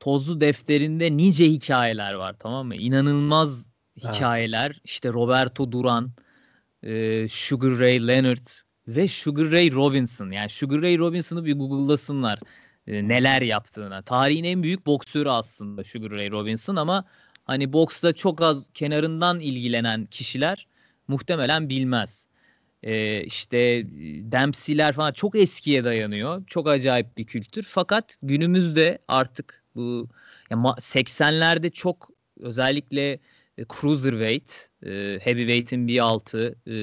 [0.00, 2.76] tozlu defterinde nice hikayeler var tamam mı?
[2.76, 4.70] İnanılmaz hikayeler.
[4.70, 4.80] Evet.
[4.84, 6.10] İşte Roberto Duran,
[6.82, 8.46] e, Sugar Ray Leonard
[8.88, 10.30] ve Sugar Ray Robinson.
[10.30, 12.38] Yani Sugar Ray Robinson'ı bir Google'lasınlar
[12.86, 14.02] e, neler yaptığına.
[14.02, 17.04] Tarihin en büyük boksörü aslında Sugar Ray Robinson ama
[17.44, 20.66] hani boksta çok az kenarından ilgilenen kişiler
[21.08, 22.26] muhtemelen bilmez.
[22.82, 23.86] E, işte
[24.32, 26.46] Dempsey'ler falan çok eskiye dayanıyor.
[26.46, 27.62] Çok acayip bir kültür.
[27.62, 30.08] Fakat günümüzde artık bu
[30.50, 32.10] yani 80'lerde çok
[32.40, 33.18] özellikle
[33.58, 36.74] e, cruiserweight, e, heavyweight'in bir altı e,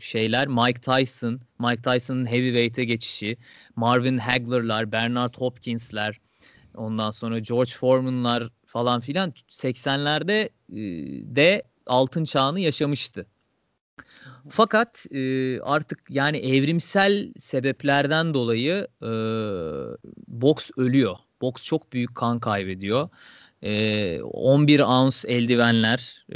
[0.00, 3.36] şeyler Mike Tyson, Mike Tyson'ın heavyweight'e geçişi,
[3.76, 6.20] Marvin Hagler'lar, Bernard Hopkins'ler,
[6.74, 10.80] ondan sonra George Foreman'lar falan filan 80'lerde e,
[11.36, 13.26] de altın çağını yaşamıştı.
[14.48, 19.10] Fakat e, artık yani evrimsel sebeplerden dolayı e,
[20.28, 21.16] boks ölüyor.
[21.44, 23.08] Boks çok büyük kan kaybediyor.
[23.62, 26.26] 11 ounce eldivenler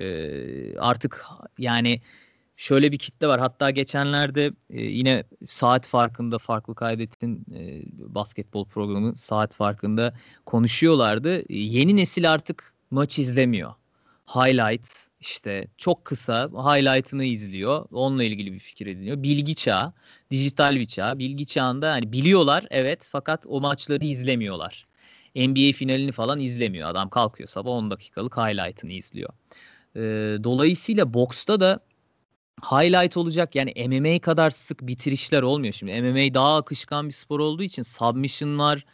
[0.79, 1.25] artık
[1.59, 2.01] yani
[2.57, 3.41] şöyle bir kitle var.
[3.41, 7.45] Hatta geçenlerde yine saat farkında farklı kaydetin
[7.97, 10.15] basketbol programı saat farkında
[10.47, 11.53] konuşuyorlardı.
[11.53, 13.73] yeni nesil artık maç izlemiyor.
[14.27, 14.89] Highlight
[15.21, 17.87] işte çok kısa highlight'ını izliyor.
[17.93, 19.23] Onunla ilgili bir fikir ediniyor.
[19.23, 19.93] Bilgi çağı,
[20.31, 21.19] dijital bir çağ.
[21.19, 24.88] Bilgi çağında hani biliyorlar evet fakat o maçları izlemiyorlar.
[25.39, 26.89] NBA finalini falan izlemiyor.
[26.89, 29.31] Adam kalkıyor sabah 10 dakikalık highlight'ını izliyor.
[29.97, 30.01] E,
[30.45, 31.81] dolayısıyla boksta da
[32.63, 35.73] highlight olacak yani MMA kadar sık bitirişler olmuyor.
[35.73, 38.85] Şimdi MMA daha akışkan bir spor olduğu için submission'lar,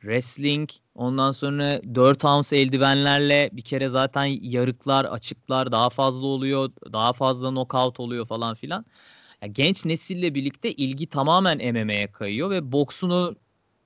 [0.00, 6.70] wrestling, ondan sonra 4 ounce eldivenlerle bir kere zaten yarıklar, açıklar daha fazla oluyor.
[6.92, 8.84] Daha fazla knockout oluyor falan filan.
[9.42, 13.36] Yani genç nesille birlikte ilgi tamamen MMA'ye kayıyor ve boksunu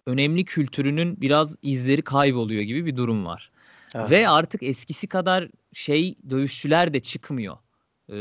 [0.07, 3.51] önemli kültürünün biraz izleri kayboluyor gibi bir durum var.
[3.95, 4.11] Evet.
[4.11, 7.57] Ve artık eskisi kadar şey dövüşçüler de çıkmıyor.
[8.09, 8.17] Ee,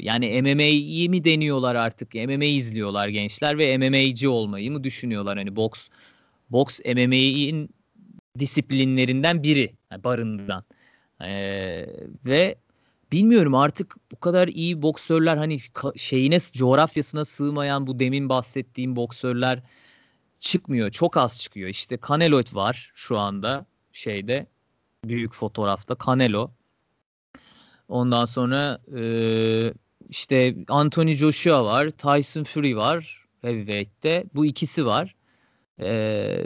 [0.00, 2.14] yani MMA'yi mi deniyorlar artık?
[2.14, 5.38] MMA izliyorlar gençler ve MMA'ci olmayı mı düşünüyorlar?
[5.38, 5.88] Hani boks
[6.50, 7.70] boks MMA'in
[8.38, 10.64] disiplinlerinden biri yani barından.
[11.24, 11.86] Ee,
[12.24, 12.56] ve
[13.12, 15.58] bilmiyorum artık bu kadar iyi boksörler hani
[15.96, 19.62] şeyine coğrafyasına sığmayan bu demin bahsettiğim boksörler
[20.42, 20.90] çıkmıyor.
[20.90, 21.68] Çok az çıkıyor.
[21.68, 24.46] İşte Canelo var şu anda şeyde
[25.04, 26.50] büyük fotoğrafta Canelo.
[27.88, 29.04] Ondan sonra e,
[30.08, 34.24] işte Anthony Joshua var, Tyson Fury var heavyweight'te.
[34.34, 35.14] Bu ikisi var.
[35.78, 35.92] E,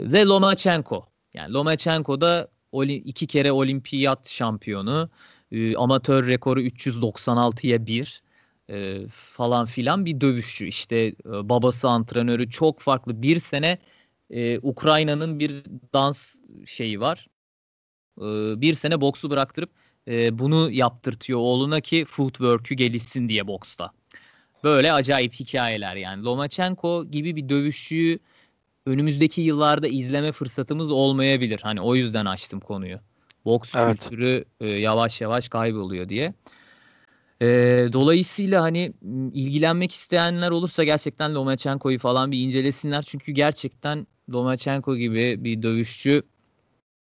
[0.01, 1.07] ve Lomachenko.
[1.33, 2.47] Yani Lomachenko da
[2.85, 5.09] iki kere olimpiyat şampiyonu.
[5.51, 8.21] E, amatör rekoru 396'ya 1
[8.69, 10.67] e, falan filan bir dövüşçü.
[10.67, 13.21] İşte e, babası antrenörü çok farklı.
[13.21, 13.77] Bir sene
[14.29, 15.51] e, Ukrayna'nın bir
[15.93, 17.27] dans şeyi var.
[18.17, 18.25] E,
[18.61, 19.69] bir sene boksu bıraktırıp
[20.07, 23.91] e, bunu yaptırtıyor oğluna ki footwork'ü gelişsin diye boksta.
[24.63, 26.23] Böyle acayip hikayeler yani.
[26.23, 28.19] Lomachenko gibi bir dövüşçüyü
[28.85, 31.59] önümüzdeki yıllarda izleme fırsatımız olmayabilir.
[31.63, 32.99] Hani o yüzden açtım konuyu.
[33.45, 33.99] Boks evet.
[33.99, 36.33] kültürü e, yavaş yavaş kayboluyor diye.
[37.41, 37.47] E,
[37.93, 38.93] dolayısıyla hani
[39.33, 43.01] ilgilenmek isteyenler olursa gerçekten Lomachenko'yu falan bir incelesinler.
[43.01, 46.23] Çünkü gerçekten Lomachenko gibi bir dövüşçü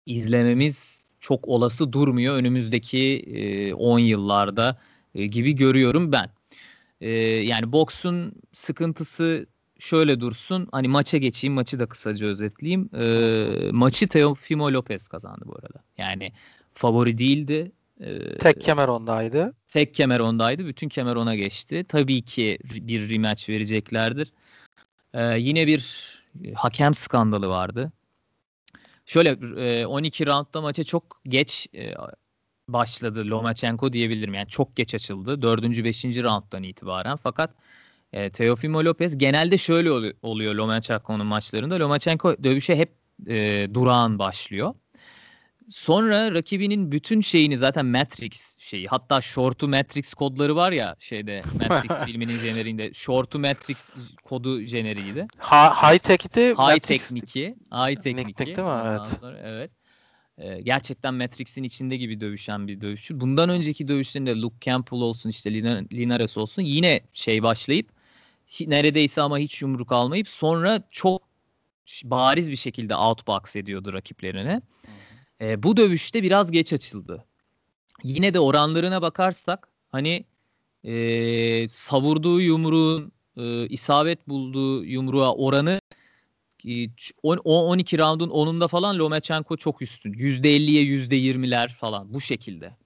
[0.06, 4.78] izlememiz çok olası durmuyor önümüzdeki 10 e, yıllarda
[5.14, 6.30] e, gibi görüyorum ben.
[7.00, 9.46] E, yani boksun sıkıntısı
[9.78, 10.68] şöyle dursun.
[10.72, 12.90] Hani maça geçeyim, maçı da kısaca özetleyeyim.
[12.94, 15.82] E, maçı Teofimo Lopez kazandı bu arada.
[15.98, 16.32] Yani
[16.74, 19.54] favori değildi E, tek kemer ondaydı.
[19.68, 20.66] Tek kemer ondaydı.
[20.66, 21.84] Bütün kemer ona geçti.
[21.88, 24.32] Tabii ki bir rematch vereceklerdir.
[25.14, 26.12] E, yine bir
[26.54, 27.92] hakem skandalı vardı.
[29.06, 29.30] Şöyle
[29.80, 31.94] e, 12 roundda maça çok geç e,
[32.68, 34.34] başladı Lomachenko diyebilirim.
[34.34, 35.42] Yani çok geç açıldı.
[35.42, 35.62] 4.
[35.62, 36.04] 5.
[36.04, 37.16] rounddan itibaren.
[37.16, 37.50] Fakat
[38.12, 41.80] e, Teofimo Lopez genelde şöyle oluyor, oluyor Lomachenko'nun maçlarında.
[41.80, 42.92] Lomachenko dövüşe hep
[43.26, 44.74] e, durağan başlıyor.
[45.70, 52.04] Sonra rakibinin bütün şeyini zaten Matrix şeyi hatta Short'u Matrix kodları var ya şeyde Matrix
[52.04, 53.94] filminin jeneriğinde Short'u Matrix
[54.24, 55.26] kodu jeneriğiydi.
[55.38, 56.40] Ha, high tech'ti.
[56.40, 57.54] High tekniki.
[57.72, 58.46] High tekniki.
[58.46, 58.82] değil mi?
[58.86, 59.08] Evet.
[59.20, 59.70] Sonra, evet.
[60.38, 63.20] Ee, gerçekten Matrix'in içinde gibi dövüşen bir dövüşçü.
[63.20, 65.54] Bundan önceki dövüşlerinde Luke Campbell olsun işte
[65.92, 67.88] Linares olsun yine şey başlayıp
[68.60, 71.22] neredeyse ama hiç yumruk almayıp sonra çok
[72.04, 74.62] bariz bir şekilde outbox ediyordu rakiplerine.
[75.40, 77.24] E, bu dövüşte biraz geç açıldı.
[78.02, 80.24] Yine de oranlarına bakarsak hani
[80.84, 85.80] e, savurduğu yumruğun e, isabet bulduğu yumruğa oranı
[87.22, 90.12] 12 roundun 10'unda falan Lomachenko çok üstün.
[90.12, 92.76] %50'ye %20'ler falan bu şekilde.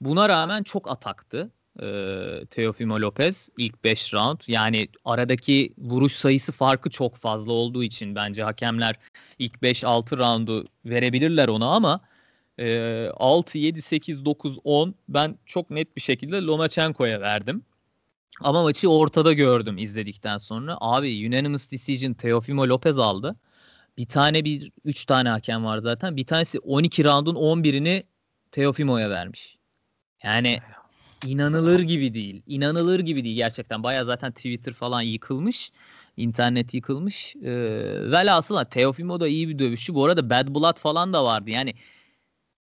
[0.00, 1.50] Buna rağmen çok ataktı
[1.82, 4.40] e, Teofimo Lopez ilk 5 round.
[4.46, 8.96] Yani aradaki vuruş sayısı farkı çok fazla olduğu için bence hakemler
[9.38, 12.00] ilk 5-6 roundu verebilirler ona ama
[12.58, 17.62] e, 6, 7, 8, 9, 10 ben çok net bir şekilde Lomachenko'ya verdim.
[18.40, 20.76] Ama maçı ortada gördüm izledikten sonra.
[20.80, 23.36] Abi unanimous decision Teofimo Lopez aldı.
[23.98, 26.16] Bir tane bir üç tane hakem var zaten.
[26.16, 28.02] Bir tanesi 12 roundun 11'ini
[28.52, 29.56] Teofimo'ya vermiş.
[30.22, 30.60] Yani
[31.26, 32.42] inanılır gibi değil.
[32.46, 33.82] İnanılır gibi değil gerçekten.
[33.82, 35.72] Baya zaten Twitter falan yıkılmış.
[36.16, 37.36] İnternet yıkılmış.
[37.36, 37.50] Ee,
[38.10, 39.94] velhasıl Teofimo da iyi bir dövüşçü.
[39.94, 41.50] Bu arada Bad Blood falan da vardı.
[41.50, 41.74] Yani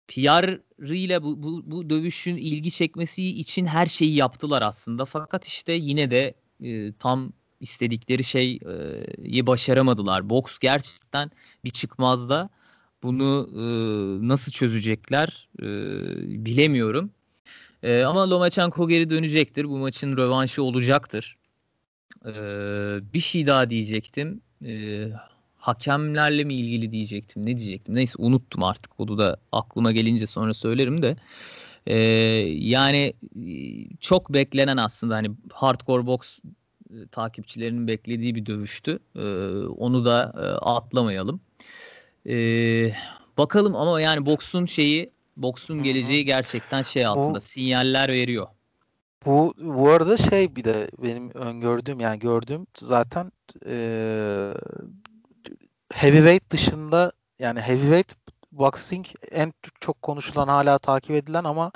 [0.07, 0.59] PR
[0.93, 5.05] ile bu, bu, bu dövüşün ilgi çekmesi için her şeyi yaptılar aslında.
[5.05, 6.33] Fakat işte yine de
[6.63, 8.59] e, tam istedikleri şeyi
[9.47, 10.29] başaramadılar.
[10.29, 11.31] Boks gerçekten
[11.63, 12.49] bir çıkmazda.
[13.03, 13.61] Bunu e,
[14.27, 15.65] nasıl çözecekler e,
[16.45, 17.11] bilemiyorum.
[17.85, 19.65] E, ama Lomachenko geri dönecektir.
[19.65, 21.37] Bu maçın rövanşı olacaktır.
[22.25, 22.31] E,
[23.13, 24.41] bir şey daha diyecektim.
[24.65, 25.05] E,
[25.57, 27.45] hakemlerle mi ilgili diyecektim.
[27.45, 27.95] Ne diyecektim?
[27.95, 28.99] Neyse unuttum artık.
[28.99, 31.15] Onu da aklıma gelince sonra söylerim de.
[31.87, 31.95] Ee,
[32.49, 33.13] yani
[33.99, 36.39] çok beklenen aslında hani hardcore box
[37.11, 38.99] takipçilerinin beklediği bir dövüştü.
[39.15, 39.21] Ee,
[39.67, 41.41] onu da e, atlamayalım.
[42.27, 42.91] Ee,
[43.37, 47.37] bakalım ama yani boksun şeyi boksun geleceği gerçekten şey altında.
[47.37, 48.47] Bu, sinyaller veriyor.
[49.25, 53.31] Bu bu arada şey bir de benim öngördüğüm yani gördüğüm zaten
[53.65, 53.75] e,
[55.93, 58.15] heavyweight dışında yani heavyweight
[58.51, 61.71] boxing en çok konuşulan hala takip edilen ama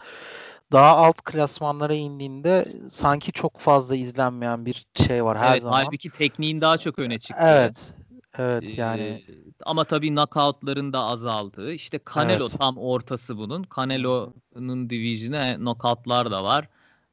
[0.71, 5.83] daha alt klasmanlara indiğinde sanki çok fazla izlenmeyen bir şey var her evet, zaman.
[5.83, 7.43] Halbuki tekniğin daha çok öne çıktı.
[7.43, 7.93] Evet.
[8.37, 9.01] Evet yani.
[9.01, 9.23] Ee,
[9.65, 11.73] ama tabii knockoutların da azaldığı.
[11.73, 12.55] İşte Canelo evet.
[12.59, 13.65] tam ortası bunun.
[13.75, 16.67] Canelo'nun division'e knockoutlar da var.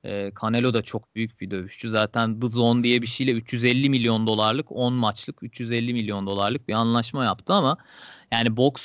[0.05, 1.91] Ee, Canelo da çok büyük bir dövüşçü.
[1.91, 6.73] Zaten The Zone diye bir şeyle 350 milyon dolarlık 10 maçlık 350 milyon dolarlık bir
[6.73, 7.77] anlaşma yaptı ama
[8.33, 8.83] yani boks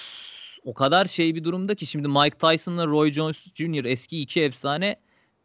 [0.63, 3.86] o kadar şey bir durumda ki şimdi Mike Tyson'la Roy Jones Jr.
[3.86, 4.95] eski iki efsane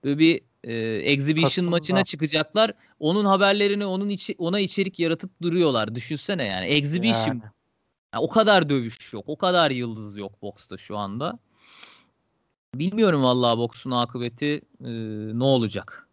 [0.05, 0.75] böyle bir e,
[1.12, 1.71] exhibition Kasım'da.
[1.71, 2.73] maçına çıkacaklar.
[3.01, 5.95] Onun haberlerini onun içi, ona içerik yaratıp duruyorlar.
[5.95, 7.27] Düşünsene yani exhibition.
[7.27, 7.43] Yani.
[8.14, 9.25] Yani o kadar dövüş yok.
[9.27, 11.39] O kadar yıldız yok boksta şu anda.
[12.75, 14.91] Bilmiyorum vallahi boksun akıbeti e,
[15.39, 16.09] ne olacak.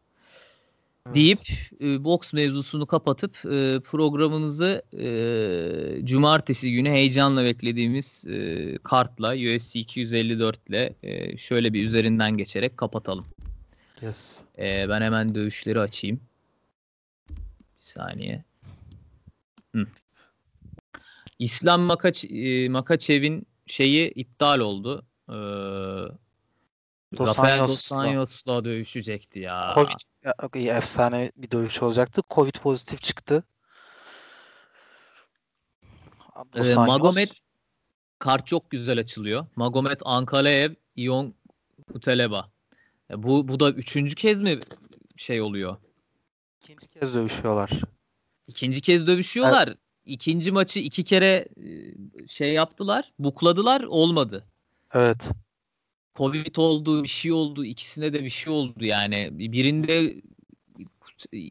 [1.05, 1.15] Evet.
[1.15, 1.39] deyip
[1.81, 10.69] e, boks mevzusunu kapatıp e, programımızı e, cumartesi günü heyecanla beklediğimiz e, kartla UFC 254
[10.69, 13.25] ile e, şöyle bir üzerinden geçerek kapatalım.
[14.01, 14.43] Yes.
[14.57, 16.21] E, ben hemen dövüşleri açayım.
[17.29, 17.35] Bir
[17.77, 18.43] saniye.
[19.75, 19.87] Hı.
[21.39, 25.05] İslam Makaç, e, Makaçev'in şeyi iptal oldu.
[25.29, 25.33] Ee,
[27.19, 29.71] Rafael Dos Anjos'la dövüşecekti ya.
[29.75, 32.21] Covid efsane bir dövüş olacaktı.
[32.29, 33.43] Covid pozitif çıktı.
[36.55, 37.27] Ee, Magomed
[38.19, 39.45] kart çok güzel açılıyor.
[39.55, 41.33] Magomed Ankalaev, Ion
[41.93, 42.52] Kuteleba.
[43.17, 44.59] Bu bu da üçüncü kez mi
[45.17, 45.77] şey oluyor?
[46.61, 47.69] İkinci kez dövüşüyorlar.
[48.47, 49.67] İkinci kez dövüşüyorlar.
[49.67, 49.77] Evet.
[50.05, 54.45] İkinci maçı iki kere e, şey yaptılar, bukladılar, olmadı.
[54.93, 55.29] Evet.
[56.15, 57.65] Covid oldu, bir şey oldu.
[57.65, 59.29] ikisine de bir şey oldu yani.
[59.31, 60.15] Birinde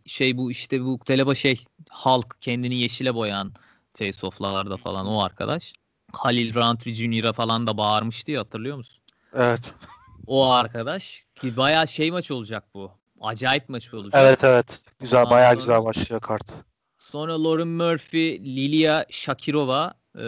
[0.06, 3.52] şey bu işte bu Teleba şey halk kendini yeşile boyayan
[3.98, 5.72] face-off'larda falan o arkadaş.
[6.12, 9.02] Halil Roundtree Jr.'a falan da bağırmıştı ya hatırlıyor musun?
[9.34, 9.74] Evet.
[10.26, 11.24] o arkadaş.
[11.34, 12.90] Ki bayağı şey maç olacak bu.
[13.20, 14.22] Acayip maç olacak.
[14.24, 14.84] Evet evet.
[15.00, 16.54] Güzel Ondan bayağı sonra, güzel başlıyor kart.
[16.98, 20.22] Sonra Lauren Murphy, Lilia Shakirova, e,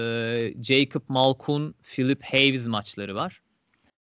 [0.63, 3.41] Jacob Malkun, Philip Hayes maçları var.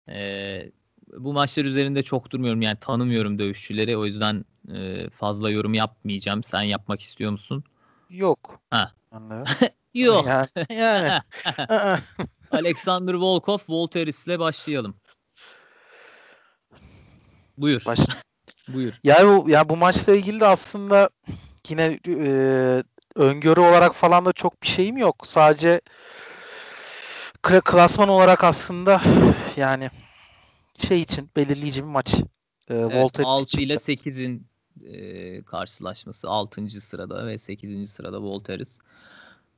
[0.08, 0.72] E,
[1.16, 6.44] bu maçlar üzerinde çok durmuyorum yani tanımıyorum dövüşçüleri o yüzden e, fazla yorum yapmayacağım.
[6.44, 7.64] Sen yapmak istiyor musun?
[8.10, 8.60] Yok.
[8.70, 8.92] Ha.
[9.94, 10.26] Yok.
[10.26, 10.48] Yani.
[10.70, 11.20] yani.
[12.50, 14.94] Alexander Volkov, Volteris ile başlayalım.
[17.62, 17.82] Buyur.
[17.86, 18.00] Baş...
[18.68, 18.92] Buyur.
[19.04, 21.10] Ya bu ya bu maçla ilgili de aslında
[21.68, 22.82] yine e,
[23.14, 25.26] öngörü olarak falan da çok bir şeyim yok.
[25.26, 25.80] Sadece
[27.42, 29.02] klasman olarak aslında
[29.56, 29.90] yani
[30.88, 32.14] şey için belirleyici bir maç.
[32.68, 34.46] E, evet, 6 ile 8'in
[34.84, 36.80] e, karşılaşması 6.
[36.80, 37.90] sırada ve 8.
[37.90, 38.78] sırada Volteris.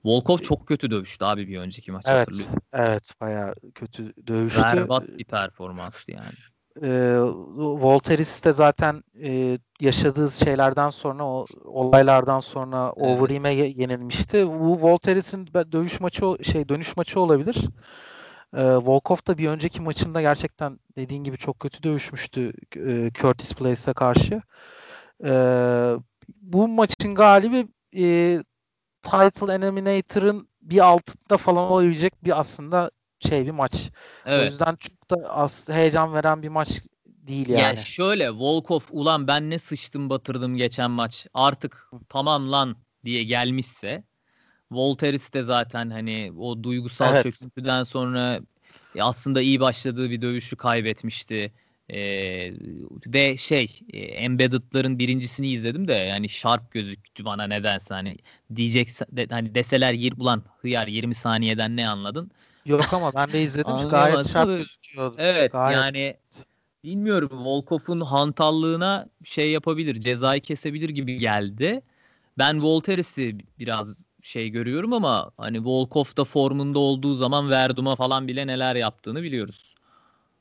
[0.05, 2.63] Volkov çok kötü dövüştü abi bir önceki maç evet, hatırlıyorum.
[2.73, 4.63] Evet bayağı kötü dövüştü.
[4.63, 6.35] Berbat bir performanstı yani.
[6.83, 7.19] E,
[7.57, 13.07] Volteris de zaten e, yaşadığı şeylerden sonra o olaylardan sonra evet.
[13.07, 14.49] Overeem'e yenilmişti.
[14.49, 17.69] Bu Volteris'in dövüş maçı şey dönüş maçı olabilir.
[18.57, 23.93] E, Volkov da bir önceki maçında gerçekten dediğin gibi çok kötü dövüşmüştü e, Curtis Blaze'e
[23.93, 24.43] karşı.
[25.25, 25.33] E,
[26.43, 27.67] bu maçın galibi
[27.97, 28.39] e,
[29.03, 32.91] Title Eliminator'ın bir altında falan olabilecek bir aslında
[33.29, 33.91] şey bir maç.
[34.27, 34.43] Evet.
[34.43, 37.61] O yüzden çok da az heyecan veren bir maç değil yani.
[37.61, 44.05] Yani şöyle Volkov ulan ben ne sıçtım batırdım geçen maç artık tamam lan diye gelmişse
[44.71, 47.23] Volteris de zaten hani o duygusal evet.
[47.23, 48.41] çöküntüden sonra
[49.01, 51.53] aslında iyi başladığı bir dövüşü kaybetmişti.
[51.91, 52.53] Ee,
[53.07, 58.17] ve şey e, Embedded'ların birincisini izledim de yani sharp gözüktü bana nedense hani
[58.57, 62.31] diyecek de, hani deseler yir ulan hıyar 20 saniyeden ne anladın?
[62.67, 65.15] Yok ama ben de izledim gayet sharp gözüküyordu.
[65.19, 65.77] Evet gayet...
[65.77, 66.17] yani
[66.85, 71.83] bilmiyorum Volkov'un hantallığına şey yapabilir cezayı kesebilir gibi geldi.
[72.39, 78.47] Ben Volteris'i biraz şey görüyorum ama hani Volkov da formunda olduğu zaman Verdum'a falan bile
[78.47, 79.75] neler yaptığını biliyoruz.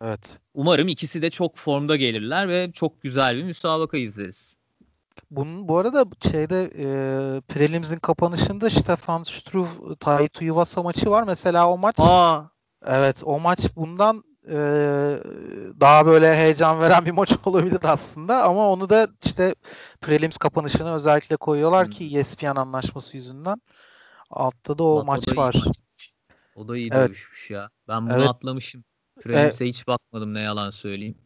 [0.02, 0.40] Evet.
[0.54, 4.56] Umarım ikisi de çok formda gelirler ve çok güzel bir müsabaka izleriz.
[5.36, 6.86] Bunun bu arada şeyde e,
[7.42, 11.24] prelims'in kapanışında Stefan Struve Taito Iwasa maçı var.
[11.24, 12.42] Mesela o maç Aa.
[12.86, 14.58] Evet, o maç bundan e,
[15.80, 19.56] daha böyle heyecan veren bir maç olabilir aslında ama onu da işte
[20.02, 21.92] prelims kapanışını özellikle koyuyorlar hmm.
[21.92, 23.62] ki ESPN anlaşması yüzünden.
[24.30, 25.56] Altta da o Bak, maç o da var.
[25.66, 25.78] Maç.
[26.56, 27.10] O da iyi evet.
[27.10, 27.70] dövüşmüş ya.
[27.88, 28.30] Ben bunu evet.
[28.30, 28.84] atlamışım.
[29.22, 31.18] Prelims'e e, hiç bakmadım ne yalan söyleyeyim.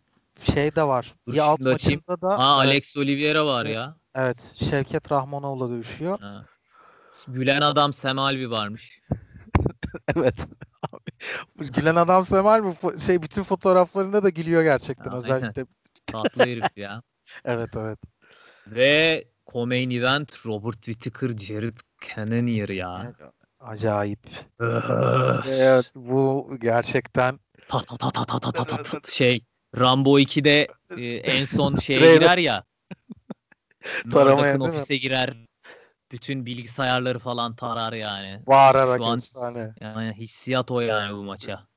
[0.42, 1.14] Şey de var.
[1.28, 2.74] Dur bir alt maçında da Aa, evet.
[2.74, 3.96] Alex Oliveira var ya.
[4.16, 4.54] Evet.
[4.70, 6.20] Şevket Rahmanoğlu dövüşüyor.
[6.20, 6.46] Ha.
[7.28, 9.02] Gülen adam Semalvi varmış.
[10.16, 10.48] evet.
[11.56, 12.74] Gülen adam Semal mi?
[13.06, 15.18] Şey bütün fotoğraflarında da gülüyor gerçekten Aynen.
[15.18, 15.66] özellikle.
[16.06, 17.02] Tatlı herif ya.
[17.46, 18.00] evet evet.
[18.68, 21.78] Ve Comain Event Robert Whittaker, Jared
[22.16, 23.14] Cannonier ya.
[23.60, 24.20] Acayip.
[25.50, 31.16] evet bu gerçekten ta ta ta ta ta ta ta ta şey Rambo 2'de e,
[31.16, 32.64] en son şeye girer ya.
[34.12, 35.34] Taramaya ofise girer.
[36.12, 38.42] Bütün bilgisayarları falan tarar yani.
[38.48, 39.74] Bağırarak Şu an, efsane.
[39.82, 41.68] Yani hissiyat o yani bu maça.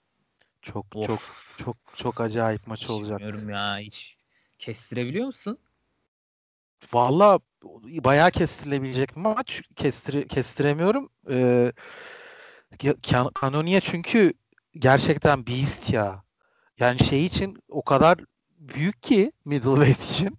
[0.63, 1.07] Çok of.
[1.07, 1.21] çok
[1.65, 3.21] çok çok acayip maç hiç olacak.
[3.21, 4.17] Bilmiyorum ya hiç
[4.59, 5.59] kestirebiliyor musun?
[6.93, 7.41] Valla
[8.05, 9.63] bayağı kestirilebilecek maç.
[9.77, 11.09] Kestir, kestiremiyorum.
[11.31, 11.73] Ee,
[13.35, 14.33] Kanoniye çünkü
[14.75, 16.25] gerçekten beast ya.
[16.81, 18.19] Yani şey için o kadar
[18.59, 20.39] büyük ki middleweight için.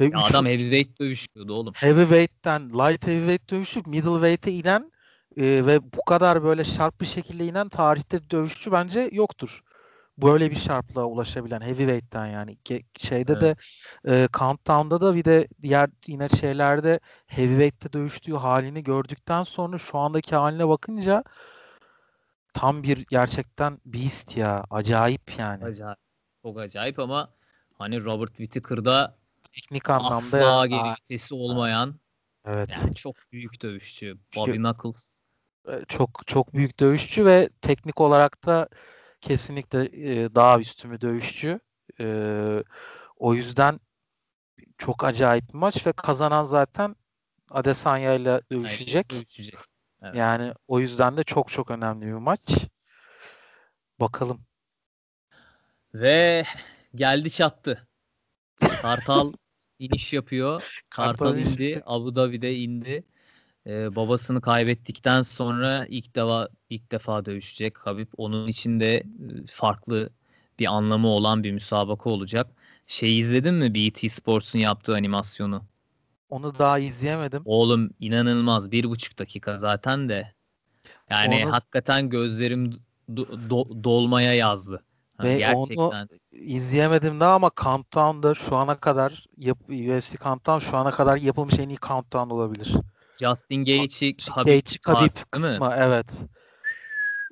[0.00, 1.74] Ve ya üç, adam heavyweight dövüşüyordu oğlum.
[1.76, 4.92] Heavyweight'ten light heavyweight dövüşüp middleweight'e inen
[5.36, 9.62] e, ve bu kadar böyle sharp bir şekilde inen tarihte dövüşçü bence yoktur.
[10.18, 12.58] Böyle bir sharplığa ulaşabilen heavyweight'ten yani
[12.98, 13.42] şeyde evet.
[13.42, 13.56] de
[14.08, 20.36] e, countdown'da da bir de diğer yine şeylerde heavyweight'te dövüştüğü halini gördükten sonra şu andaki
[20.36, 21.24] haline bakınca
[22.56, 24.64] tam bir gerçekten beast ya.
[24.70, 25.64] Acayip yani.
[25.64, 25.98] Acayip.
[26.42, 27.30] Çok acayip ama
[27.78, 29.16] hani Robert Whittaker'da
[29.54, 31.94] teknik anlamda asla geri vitesi olmayan
[32.44, 32.82] evet.
[32.82, 34.18] Yani çok büyük dövüşçü.
[34.36, 35.20] Bobby Knuckles.
[35.68, 38.68] E, çok çok büyük dövüşçü ve teknik olarak da
[39.20, 41.60] kesinlikle e, daha üstü dövüşçü.
[42.00, 42.06] E,
[43.16, 43.80] o yüzden
[44.78, 46.96] çok acayip bir maç ve kazanan zaten
[47.50, 49.10] Adesanya ile dövüşecek.
[49.10, 49.75] dövüşecek.
[50.02, 50.14] Evet.
[50.14, 52.40] Yani o yüzden de çok çok önemli bir maç.
[54.00, 54.40] Bakalım.
[55.94, 56.44] Ve
[56.94, 57.88] geldi çattı.
[58.82, 59.32] Kartal
[59.78, 60.82] iniş yapıyor.
[60.90, 61.82] Kartal, Kartal indi.
[61.86, 63.04] Abu Dhabi'de indi.
[63.66, 68.08] Ee, babasını kaybettikten sonra ilk defa ilk defa dövüşecek Habib.
[68.16, 69.02] Onun için de
[69.48, 70.10] farklı
[70.58, 72.50] bir anlamı olan bir müsabaka olacak.
[72.86, 75.64] Şey izledin mi BT Sports'un yaptığı animasyonu?
[76.28, 77.42] Onu daha izleyemedim.
[77.44, 78.70] Oğlum inanılmaz.
[78.70, 80.32] Bir buçuk dakika zaten de.
[81.10, 81.52] Yani onu...
[81.52, 82.70] hakikaten gözlerim
[83.08, 84.84] do- do- dolmaya yazdı.
[85.22, 85.84] Ve gerçekten.
[85.84, 91.58] onu izleyemedim daha ama Countdown'da şu ana kadar yap, UFC Countdown şu ana kadar yapılmış
[91.58, 92.72] en iyi Countdown olabilir.
[93.20, 96.06] Justin Gaethje Habib, Gaethje, Habib kısmı evet.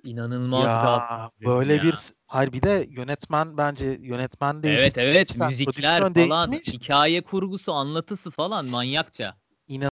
[0.05, 1.83] İnanılmaz ya, böyle ya.
[1.83, 1.95] bir
[2.27, 4.83] hayır bir de yönetmen bence yönetmen değişti.
[4.83, 6.15] Evet evet Sen, müzikler falan
[6.53, 6.75] değişmiş.
[6.75, 9.37] hikaye kurgusu anlatısı falan manyakça.
[9.69, 9.91] İnanılmaz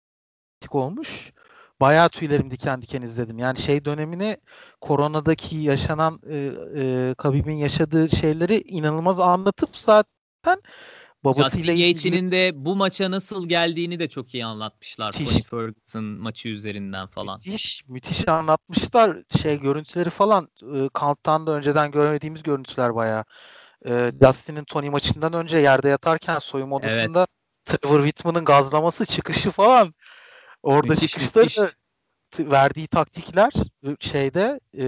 [0.71, 1.33] olmuş.
[1.81, 3.39] Bayağı tüylerim diken diken izledim.
[3.39, 4.37] Yani şey dönemini
[4.81, 10.61] koronadaki yaşanan e, e, Kabib'in yaşadığı şeyleri inanılmaz anlatıp zaten
[11.27, 15.15] babasıyla Justin de bu maça nasıl geldiğini de çok iyi anlatmışlar.
[15.19, 15.43] Müthiş.
[15.43, 17.35] Tony Ferguson maçı üzerinden falan.
[17.45, 19.17] Müthiş, müthiş anlatmışlar.
[19.41, 23.25] Şey görüntüleri falan e, Count'tan da önceden görmediğimiz görüntüler bayağı.
[23.85, 27.81] E, Justin'in Tony maçından önce yerde yatarken soyunma odasında evet.
[27.81, 29.93] Trevor Whitman'ın gazlaması çıkışı falan.
[30.63, 32.51] Orada müthiş, çıkışları müthiş.
[32.51, 33.53] verdiği taktikler
[33.99, 34.87] şeyde e,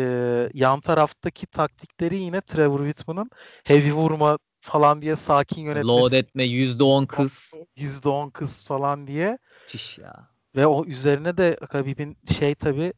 [0.53, 3.29] yan taraftaki taktikleri yine Trevor Whitman'ın
[3.63, 4.37] heavy vurma
[4.69, 5.87] falan diye sakin yönetmesi.
[5.87, 7.53] Load etme %10 kız.
[7.77, 9.37] %10 kız falan diye.
[9.67, 10.29] Çiş ya.
[10.55, 12.93] Ve o üzerine de Habib'in şey tabi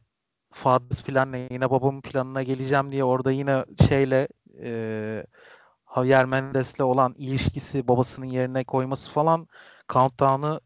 [0.52, 4.28] Fathers planla yine babamın planına geleceğim diye orada yine şeyle
[4.62, 5.26] e,
[5.94, 9.48] Javier Mendes'le olan ilişkisi babasının yerine koyması falan
[9.88, 10.60] Countdown'ı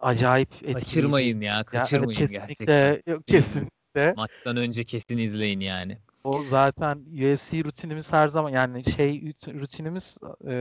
[0.00, 0.84] acayip etkileyici.
[0.84, 3.12] Kaçırmayın ya, kaçırmayın ya, evet, kesinlikle, gerçekten.
[3.12, 4.14] Yok, kesinlikle.
[4.16, 5.98] Maçtan önce kesin izleyin yani.
[6.24, 10.52] O zaten UFC rutinimiz her zaman yani şey rutinimiz e,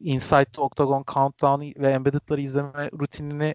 [0.00, 3.54] Inside the Octagon Countdown ve Embedded'ları izleme rutinini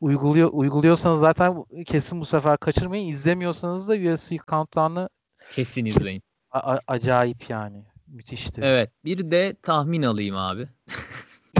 [0.00, 3.08] uyguluyor uyguluyorsanız zaten kesin bu sefer kaçırmayın.
[3.08, 5.08] İzlemiyorsanız da UFC Countdown'ı
[5.52, 6.22] kesin izleyin.
[6.50, 7.84] A- acayip yani.
[8.06, 8.60] Müthişti.
[8.64, 8.90] Evet.
[9.04, 10.68] Bir de tahmin alayım abi.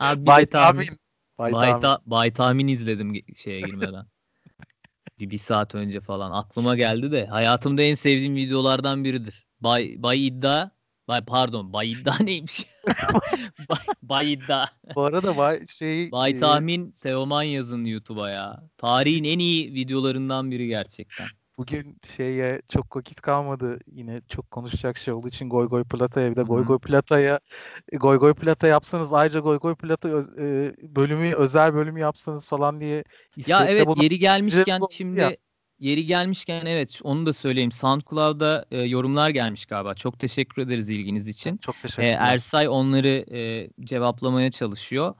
[0.00, 0.82] abi Bay tahmin.
[0.82, 0.98] tahmin.
[1.38, 1.82] Bay, Bay, tahmin.
[1.82, 4.06] Ta- Bay tahmin izledim şeye girmeden.
[5.20, 9.46] bir, bir saat önce falan aklıma geldi de hayatımda en sevdiğim videolardan biridir.
[9.60, 10.70] Bay, bay iddia
[11.08, 12.66] Bay pardon Bay iddia neymiş?
[13.68, 14.66] bay, bay iddia.
[14.94, 16.38] Bu arada Bay şey Bay e...
[16.38, 18.62] tahmin Teoman yazın YouTube'a ya.
[18.78, 21.26] Tarihin en iyi videolarından biri gerçekten.
[21.58, 23.78] Bugün şeye çok vakit kalmadı.
[23.86, 27.40] Yine çok konuşacak şey olduğu için Goy Goy Plata'ya bir de Goy Goy Plata'ya
[27.92, 32.80] Goy Goy Plata yapsanız ayrıca Goy Goy Plata öz, e, bölümü özel bölümü yapsanız falan
[32.80, 33.04] diye
[33.46, 35.36] Ya evet yeri gelmişken şimdi ya.
[35.78, 37.72] yeri gelmişken evet onu da söyleyeyim.
[37.72, 39.94] SoundCloud'da e, yorumlar gelmiş galiba.
[39.94, 41.56] Çok teşekkür ederiz ilginiz için.
[41.56, 42.18] Çok teşekkür ederim.
[42.20, 45.14] E, Ersay onları e, cevaplamaya çalışıyor.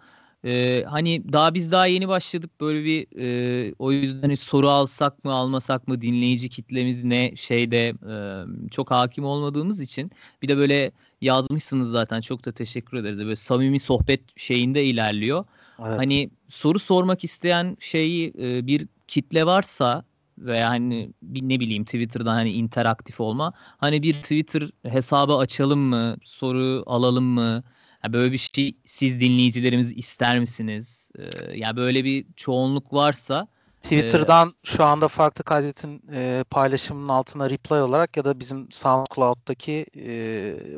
[0.45, 5.25] Ee, hani daha biz daha yeni başladık böyle bir e, o yüzden hani soru alsak
[5.25, 10.11] mı almasak mı dinleyici kitlemiz ne şeyde e, çok hakim olmadığımız için
[10.43, 13.19] bir de böyle yazmışsınız zaten çok da teşekkür ederiz.
[13.19, 15.45] Böyle samimi sohbet şeyinde ilerliyor.
[15.79, 15.99] Evet.
[15.99, 20.05] Hani soru sormak isteyen şeyi e, bir kitle varsa
[20.39, 23.53] veya hani bir ne bileyim Twitter'dan hani interaktif olma.
[23.57, 26.17] Hani bir Twitter hesabı açalım mı?
[26.25, 27.63] Soru alalım mı?
[28.05, 31.11] Ya böyle bir şey siz dinleyicilerimiz ister misiniz?
[31.19, 33.49] Ee, ya böyle bir çoğunluk varsa
[33.83, 39.87] Twitter'dan e, şu anda farklı kaydetin e, paylaşımının altına reply olarak ya da bizim SoundCloud'daki
[39.97, 40.13] e,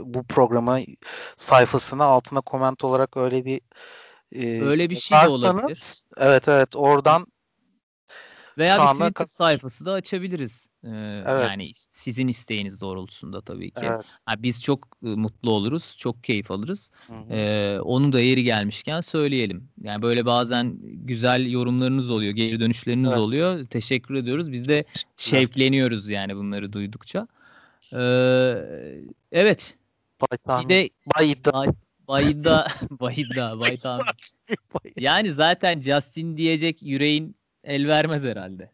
[0.05, 0.79] bu programa
[1.37, 3.61] sayfasına altına comment olarak öyle bir
[4.35, 6.03] e, öyle bir şey de olabilir.
[6.17, 7.27] Evet evet oradan
[8.59, 10.69] veya bir Twitter sayfası da açabiliriz.
[10.85, 10.89] Ee,
[11.27, 11.51] evet.
[11.51, 13.81] Yani sizin isteğiniz doğrultusunda tabii ki.
[13.85, 14.05] Evet.
[14.29, 16.91] Yani biz çok mutlu oluruz, çok keyif alırız.
[17.31, 19.69] Ee, onu da yeri gelmişken söyleyelim.
[19.83, 23.19] Yani böyle bazen güzel yorumlarınız oluyor, geri dönüşleriniz evet.
[23.19, 23.67] oluyor.
[23.67, 24.53] Teşekkür ediyoruz.
[24.53, 24.85] Biz de
[25.17, 27.29] şevkleniyoruz yani bunları duydukça.
[27.93, 28.55] Ee,
[29.33, 29.77] evet.
[30.21, 31.53] Bay bir de Bayidda.
[31.53, 31.69] Bay,
[32.09, 33.77] Bayidda, Bayidda, Bay
[34.97, 38.71] Yani zaten Justin diyecek yüreğin el vermez herhalde.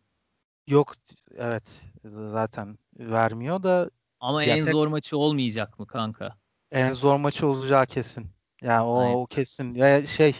[0.66, 0.94] Yok
[1.36, 4.72] evet zaten vermiyor da ama en tek...
[4.72, 6.36] zor maçı olmayacak mı kanka?
[6.70, 8.30] En zor maçı olacağı kesin.
[8.62, 9.74] Yani o, o kesin.
[9.74, 10.36] Ya şey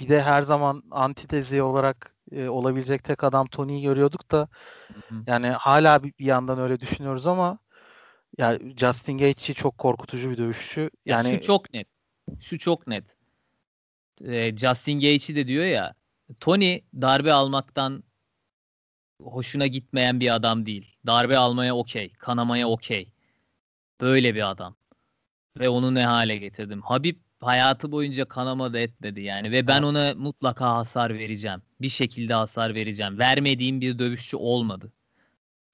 [0.00, 4.48] bir de her zaman antitezi olarak e, olabilecek tek adam Tony'yi görüyorduk da
[4.88, 5.22] Hı-hı.
[5.26, 7.58] yani hala bir, bir yandan öyle düşünüyoruz ama
[8.38, 10.90] yani Justin Gaethje çok korkutucu bir dövüşçü.
[11.06, 11.88] Yani şu çok net.
[12.40, 13.04] Şu çok net.
[14.24, 15.94] Ee, Justin Gaethje de diyor ya
[16.40, 18.04] Tony darbe almaktan
[19.22, 20.96] hoşuna gitmeyen bir adam değil.
[21.06, 23.12] Darbe almaya okey, kanamaya okey.
[24.00, 24.76] Böyle bir adam.
[25.58, 26.82] Ve onu ne hale getirdim.
[26.82, 31.62] Habib hayatı boyunca kanamadı etmedi yani ve ben ona mutlaka hasar vereceğim.
[31.80, 33.18] Bir şekilde hasar vereceğim.
[33.18, 34.92] Vermediğim bir dövüşçü olmadı.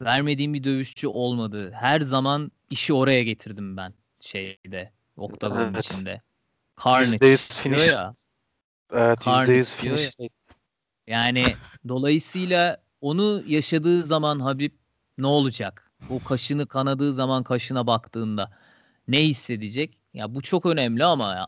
[0.03, 1.73] vermediğim bir dövüşçü olmadı.
[1.73, 4.93] Her zaman işi oraya getirdim ben şeyde.
[5.17, 5.87] Oktagonun evet.
[5.87, 6.23] içinde.
[6.85, 7.89] Carnage %100 finish.
[7.89, 8.15] Ya.
[8.93, 10.31] Evet Carnage %100 finish.
[11.07, 11.27] Ya.
[11.27, 11.45] Yani
[11.89, 14.73] dolayısıyla onu yaşadığı zaman Habib
[15.19, 15.91] ne olacak?
[16.11, 18.51] O kaşını kanadığı zaman kaşına baktığında
[19.09, 19.99] ne hissedecek?
[20.15, 21.47] Ya bu çok önemli ama ya,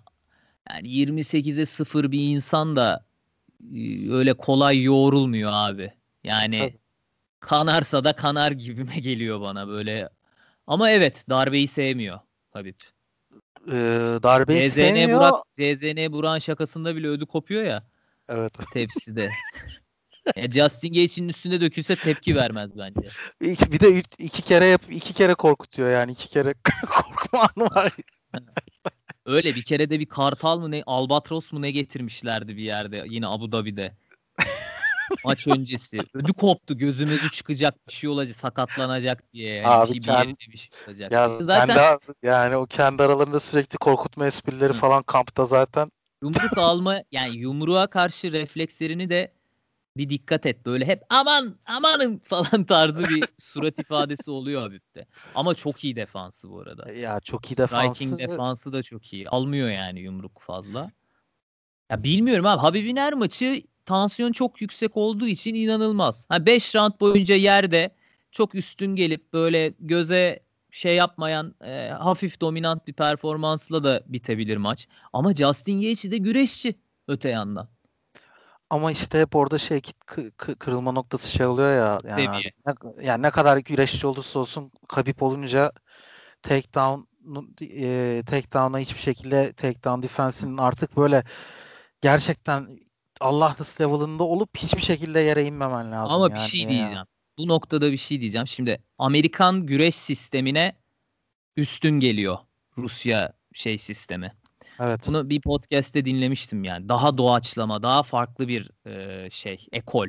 [0.71, 3.05] yani 28'e 0 bir insan da
[3.75, 5.93] e, öyle kolay yoğrulmuyor abi.
[6.25, 6.79] Yani Tabii.
[7.41, 10.09] kanarsa da kanar gibime geliyor bana böyle.
[10.67, 12.75] Ama evet darbeyi sevmiyor Habib.
[13.69, 15.21] Ee, darbeyi CZN sevmiyor.
[15.21, 17.87] Burak, CZN Burak'ın şakasında bile ödü kopuyor ya.
[18.29, 18.53] Evet.
[18.73, 19.31] Tepside.
[20.37, 23.09] ya Justin Gage'in üstünde dökülse tepki vermez bence.
[23.43, 26.55] Bir de iki kere yap, iki kere korkutuyor yani iki kere
[26.91, 27.93] korkma anı var.
[29.27, 33.27] Öyle bir kere de bir kartal mı ne albatros mu ne getirmişlerdi bir yerde yine
[33.27, 33.97] Abu Dhabi'de.
[35.25, 35.99] Maç öncesi.
[36.15, 39.55] Ödü koptu gözümüzü çıkacak bir şey olacak sakatlanacak diye.
[39.55, 41.13] Yani Abi bir, kendi, bir şey olacak.
[41.13, 44.77] Ya, zaten kendi, yani o kendi aralarında sürekli korkutma esprileri Hı.
[44.79, 45.91] falan kampta zaten.
[46.23, 49.33] Yumruk alma yani yumruğa karşı reflekslerini de
[49.97, 50.67] bir dikkat et.
[50.67, 55.07] Böyle hep aman amanın falan tarzı bir surat ifadesi oluyor Habib'de.
[55.35, 56.93] Ama çok iyi defansı bu arada.
[56.93, 58.05] Ya çok iyi defansı.
[58.05, 59.29] Striking defansı da çok iyi.
[59.29, 60.91] Almıyor yani yumruk fazla.
[61.91, 62.61] Ya bilmiyorum abi.
[62.61, 66.29] Habib'in her maçı tansiyon çok yüksek olduğu için inanılmaz.
[66.31, 67.91] 5 ha, round boyunca yerde
[68.33, 70.41] çok üstün gelip böyle göze
[70.71, 74.89] şey yapmayan e, hafif dominant bir performansla da bitebilir maç.
[75.13, 76.75] Ama Justin Gaethje de güreşçi
[77.09, 77.69] öte yandan.
[78.71, 79.81] Ama işte hep orada şey
[80.37, 81.99] kırılma noktası şey oluyor ya.
[82.05, 85.73] Yani, ne, yani ne kadar güreşçi olursa olsun Khabib olunca
[86.43, 87.01] takedown
[87.61, 91.25] e, takedown'a hiçbir şekilde takedown defense'inin artık böyle
[92.01, 92.79] gerçekten
[93.21, 96.17] Allah level'ında olup hiçbir şekilde yere inmemen lazım.
[96.17, 96.35] Ama yani.
[96.35, 97.07] bir şey diyeceğim.
[97.39, 98.47] Bu noktada bir şey diyeceğim.
[98.47, 100.73] Şimdi Amerikan güreş sistemine
[101.57, 102.39] üstün geliyor
[102.79, 104.33] Rusya şey sistemi.
[104.81, 105.05] Evet.
[105.09, 106.89] Bunu bir podcast'te dinlemiştim yani.
[106.89, 110.09] Daha doğaçlama, daha farklı bir e, şey, ekol.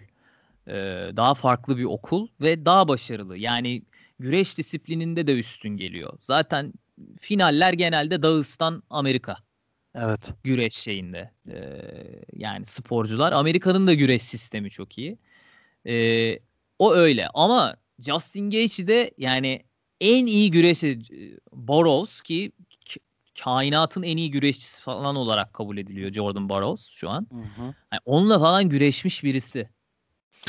[0.68, 0.74] E,
[1.16, 3.38] daha farklı bir okul ve daha başarılı.
[3.38, 3.82] Yani
[4.20, 6.18] güreş disiplininde de üstün geliyor.
[6.22, 6.74] Zaten
[7.20, 9.38] finaller genelde Dağıstan, Amerika.
[9.96, 10.34] Evet.
[10.44, 11.32] Güreş şeyinde.
[11.50, 11.58] E,
[12.34, 13.32] yani sporcular.
[13.32, 15.18] Amerika'nın da güreş sistemi çok iyi.
[15.86, 16.40] E,
[16.80, 17.28] o öyle.
[17.34, 19.64] Ama Justin Gaethje de yani
[20.02, 21.00] en iyi güreşi
[21.54, 22.52] Boros ki
[23.44, 27.28] kainatın en iyi güreşçisi falan olarak kabul ediliyor Jordan Burroughs şu an.
[27.32, 27.62] Hı hı.
[27.92, 29.70] Yani onunla falan güreşmiş birisi.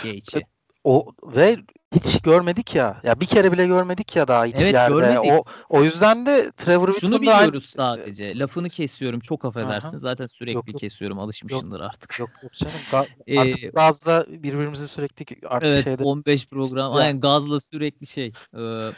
[0.02, 0.40] Gaethje.
[0.84, 1.56] O ve
[1.94, 3.00] hiç görmedik ya.
[3.02, 4.94] Ya bir kere bile görmedik ya daha hiç evet, yerde.
[4.94, 5.32] Görmedik.
[5.32, 7.96] O o yüzden de Trevor Şunu biliyoruz aynı...
[7.96, 8.38] sadece.
[8.38, 9.20] Lafını kesiyorum.
[9.20, 9.88] Çok affedersin.
[9.88, 9.98] Aha.
[9.98, 10.80] Zaten sürekli yok, yok.
[10.80, 11.18] kesiyorum.
[11.18, 12.18] Alışmışsındır yok, artık.
[12.18, 12.74] Yok yok canım.
[12.92, 13.06] Ga-
[13.40, 16.92] artık ee, gazla birbirimizin sürekli artık evet, şeyde 15 program.
[16.92, 18.32] Aynen gazla sürekli şey.
[18.56, 18.90] Ee,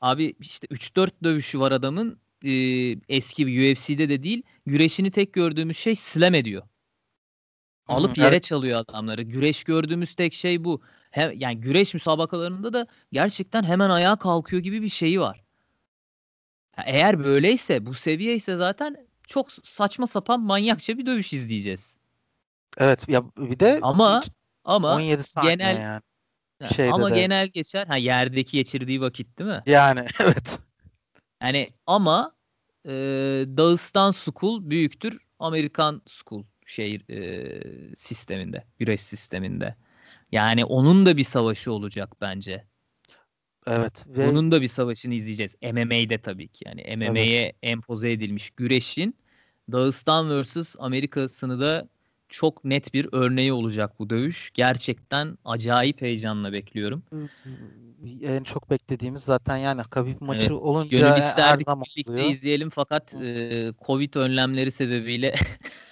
[0.00, 2.52] abi işte 3-4 dövüşü var adamın e,
[3.08, 6.62] eski UFC'de de değil güreşini tek gördüğümüz şey slam ediyor.
[7.88, 8.42] Alıp yere evet.
[8.42, 9.22] çalıyor adamları.
[9.22, 10.82] Güreş gördüğümüz tek şey bu.
[11.12, 15.42] Hem, yani güreş müsabakalarında da gerçekten hemen ayağa kalkıyor gibi bir şeyi var.
[16.76, 18.96] eğer böyleyse bu seviye ise zaten
[19.28, 21.96] çok saçma sapan manyakça bir dövüş izleyeceğiz.
[22.78, 24.22] Evet ya bir de ama
[24.64, 26.02] ama 17 saniye genel yani.
[26.74, 27.14] Şeyde ama de.
[27.14, 27.86] genel geçer.
[27.86, 29.62] Ha yerdeki geçirdiği vakit değil mi?
[29.66, 30.60] Yani evet.
[31.42, 32.32] Yani ama
[32.86, 32.90] e,
[33.56, 39.76] Dağıstan School büyüktür Amerikan School şehir e, sisteminde, güreş sisteminde.
[40.32, 42.64] Yani onun da bir savaşı olacak bence.
[43.66, 44.04] Evet.
[44.06, 44.28] Ve...
[44.28, 45.54] Onun da bir savaşını izleyeceğiz.
[45.62, 46.64] MMA'de tabii ki.
[46.66, 47.54] Yani MMA'ye evet.
[47.62, 49.14] empoze edilmiş güreşin
[49.72, 50.76] Dağıstan vs.
[50.78, 51.88] Amerika'sını da
[52.28, 54.50] çok net bir örneği olacak bu dövüş.
[54.54, 57.02] Gerçekten acayip heyecanla bekliyorum.
[58.22, 60.52] En çok beklediğimiz zaten yani Khabib maçı evet.
[60.52, 62.30] olunca Gönül her birlikte oluyor.
[62.30, 65.34] izleyelim fakat e, Covid önlemleri sebebiyle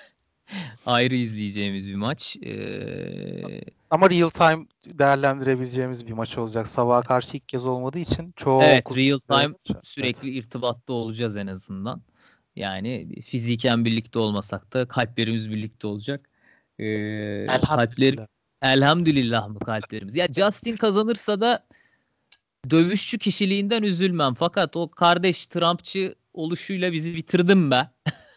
[0.86, 2.36] ayrı izleyeceğimiz bir maç.
[2.36, 6.68] E, Ama real time değerlendirebileceğimiz bir maç olacak.
[6.68, 10.44] Sabaha karşı ilk kez olmadığı için çok Evet, real time sürekli evet.
[10.44, 12.02] irtibatta olacağız en azından.
[12.56, 16.28] Yani fiziken birlikte olmasak da kalplerimiz birlikte olacak.
[16.78, 18.16] Ee, elhamdülillah.
[18.16, 18.26] Kalpler,
[18.62, 20.16] elhamdülillah mı kalplerimiz?
[20.16, 21.66] Ya Justin kazanırsa da
[22.70, 24.34] dövüşçü kişiliğinden üzülmem.
[24.34, 27.90] Fakat o kardeş Trumpçı oluşuyla bizi bitirdim be.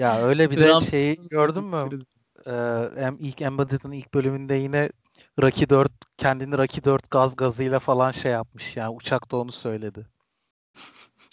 [0.00, 2.04] Ya öyle bir de şeyi gördün mü?
[2.46, 4.90] Ee, ilk Embedded'ın ilk bölümünde yine
[5.42, 10.06] Rocky 4 kendini Rocky 4 gaz gazıyla falan şey yapmış yani uçakta onu söyledi.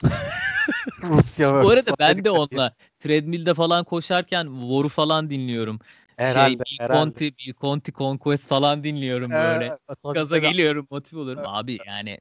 [1.04, 5.80] Rusya Bu arada ben de onunla treadmill'de falan koşarken War'u falan dinliyorum.
[6.18, 7.12] herhalde, şey, Bill herhalde.
[7.12, 9.66] Conti, Bill Conti Conquest falan dinliyorum böyle.
[9.66, 11.44] Ee, Gaza geliyorum, motiv olurum.
[11.46, 12.18] Abi yani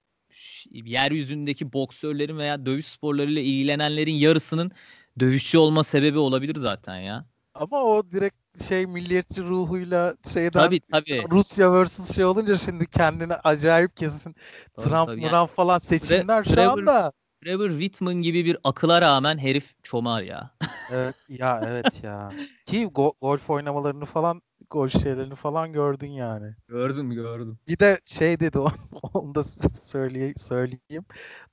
[0.72, 4.72] yeryüzündeki boksörlerin veya dövüş sporlarıyla ilgilenenlerin yarısının
[5.20, 7.26] dövüşçü olma sebebi olabilir zaten ya.
[7.54, 11.26] Ama o direkt şey milliyetçi ruhuyla şeyden tabii, tabii.
[11.30, 14.34] Rusya vs şey olunca şimdi kendini acayip kesin
[14.76, 15.22] tabii, Trump tabii.
[15.22, 17.12] Yani, falan seçimler Tre- şu Trevor, anda.
[17.42, 20.50] Trevor Whitman gibi bir akıla rağmen herif çomar ya.
[20.88, 22.34] evet, ya evet ya.
[22.66, 26.54] Ki go- golf oynamalarını falan golf şeylerini falan gördün yani.
[26.68, 27.58] Gördüm gördüm.
[27.68, 28.58] Bir de şey dedi
[29.14, 29.44] onu da
[29.80, 31.04] söyleyeyim, söyleyeyim.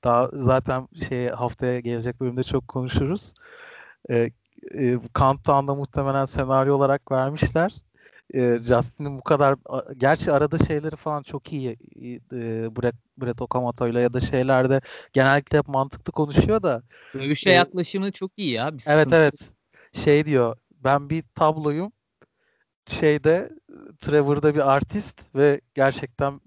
[0.04, 3.34] Daha zaten şey haftaya gelecek bölümde çok konuşuruz.
[4.10, 4.30] Ee,
[4.74, 7.72] e, Countdown'da muhtemelen senaryo olarak vermişler.
[8.34, 9.56] E, Justin'in bu kadar
[9.96, 14.80] gerçi arada şeyleri falan çok iyi e, Brett, Brett Okamoto'yla ya da şeylerde
[15.12, 16.82] genellikle hep mantıklı konuşuyor da.
[17.14, 18.78] Dövüşe e, yaklaşımı çok iyi ya.
[18.78, 19.52] Bir evet evet.
[19.92, 21.92] Şey diyor ben bir tabloyum
[22.88, 23.50] şeyde
[24.00, 26.40] Trevor'da bir artist ve gerçekten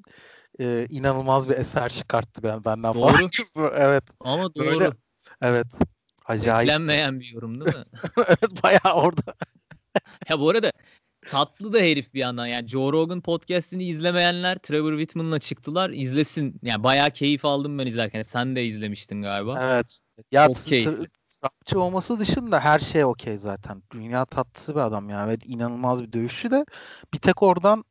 [0.60, 3.12] e, inanılmaz bir eser çıkarttı ben benden doğru.
[3.12, 3.30] falan.
[3.76, 4.04] evet.
[4.20, 4.66] Ama doğru.
[4.66, 4.92] Böyle,
[5.42, 5.68] evet.
[6.26, 6.68] Acayip.
[6.68, 7.84] Beklenmeyen bir yorum değil mi?
[8.28, 9.36] evet bayağı orada.
[10.30, 10.72] ya bu arada
[11.28, 12.48] tatlı da herif bir yandan.
[12.48, 15.90] Yani Joe Rogan podcast'ini izlemeyenler Trevor Whitman'la çıktılar.
[15.90, 16.60] izlesin.
[16.64, 18.22] Yani bayağı keyif aldım ben izlerken.
[18.22, 19.60] Sen de izlemiştin galiba.
[19.62, 20.00] Evet.
[20.32, 21.08] Ya Çok keyifli.
[21.42, 23.84] Trapçı olması dışında her şey okey zaten.
[23.92, 25.30] Dünya tatlısı bir adam yani.
[25.32, 26.66] Ve inanılmaz bir dövüşçü de
[27.14, 27.84] bir tek oradan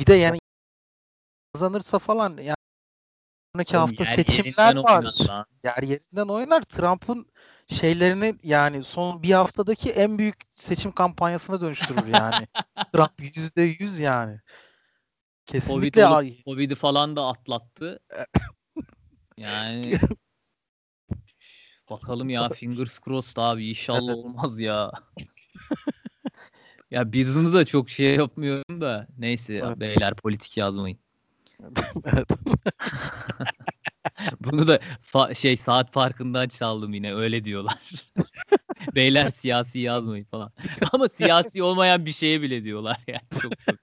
[0.00, 0.38] bir de yani
[1.54, 2.56] kazanırsa falan yani
[3.54, 5.04] sonraki Oğlum, hafta seçimler var.
[5.64, 6.62] Yer yerinden oynar.
[6.62, 7.26] Trump'ın
[7.68, 12.46] şeylerini yani son bir haftadaki en büyük seçim kampanyasına dönüştürür yani.
[12.92, 14.40] Trump yüzde yüz yani.
[15.46, 16.02] Kesinlikle.
[16.02, 18.00] Covid olup, Covid'i falan da atlattı.
[19.36, 19.98] yani
[21.90, 24.92] bakalım ya fingers crossed abi inşallah olmaz ya.
[26.90, 29.80] ya Biden'ı da çok şey yapmıyorum da neyse evet.
[29.80, 30.98] beyler politik yazmayın.
[32.04, 32.28] evet.
[34.40, 34.76] Bunu da
[35.12, 37.78] fa- şey saat farkından çaldım yine öyle diyorlar.
[38.94, 40.52] Beyler siyasi yazmayın falan.
[40.92, 43.42] Ama siyasi olmayan bir şeye bile diyorlar yani.
[43.42, 43.76] Çok çok.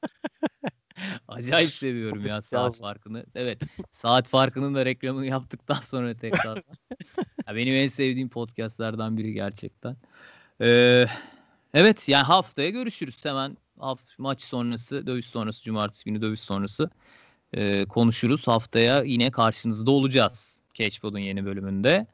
[1.28, 3.26] Acayip seviyorum ya saat farkını.
[3.36, 3.62] Evet.
[3.92, 6.58] Saat farkının da reklamını yaptıktan sonra tekrar.
[7.48, 9.98] ya benim en sevdiğim podcastlardan biri gerçekten.
[10.62, 11.06] Ee,
[11.74, 13.58] evet yani haftaya görüşürüz hemen
[14.18, 16.90] maç sonrası, dövüş sonrası, cumartesi günü dövüş sonrası
[17.54, 18.48] e, konuşuruz.
[18.48, 22.08] Haftaya yine karşınızda olacağız Catchpod'un yeni bölümünde.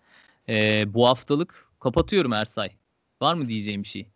[0.49, 2.69] E, bu haftalık kapatıyorum Ersay.
[3.21, 4.07] Var mı diyeceğim bir şey?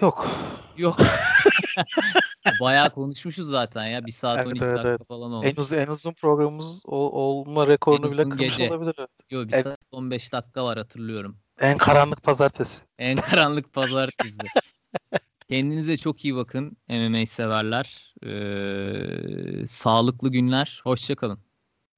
[0.00, 0.28] Yok.
[0.76, 0.98] Yok.
[2.60, 4.06] Bayağı konuşmuşuz zaten ya.
[4.06, 5.06] Bir saat evet, 12 evet, dakika evet.
[5.06, 5.46] falan oldu.
[5.46, 8.70] En uzun, en uzun programımız o, olma rekorunu bile kırmış gece.
[8.70, 8.94] olabilir.
[9.30, 11.38] Yok bir en, saat 15 dakika var hatırlıyorum.
[11.60, 12.80] En karanlık pazartesi.
[12.98, 14.36] En karanlık pazartesi.
[15.50, 18.14] Kendinize çok iyi bakın MMA severler.
[18.26, 20.80] Ee, sağlıklı günler.
[20.84, 21.38] Hoşçakalın.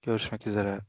[0.03, 0.81] Görüşmek üzere.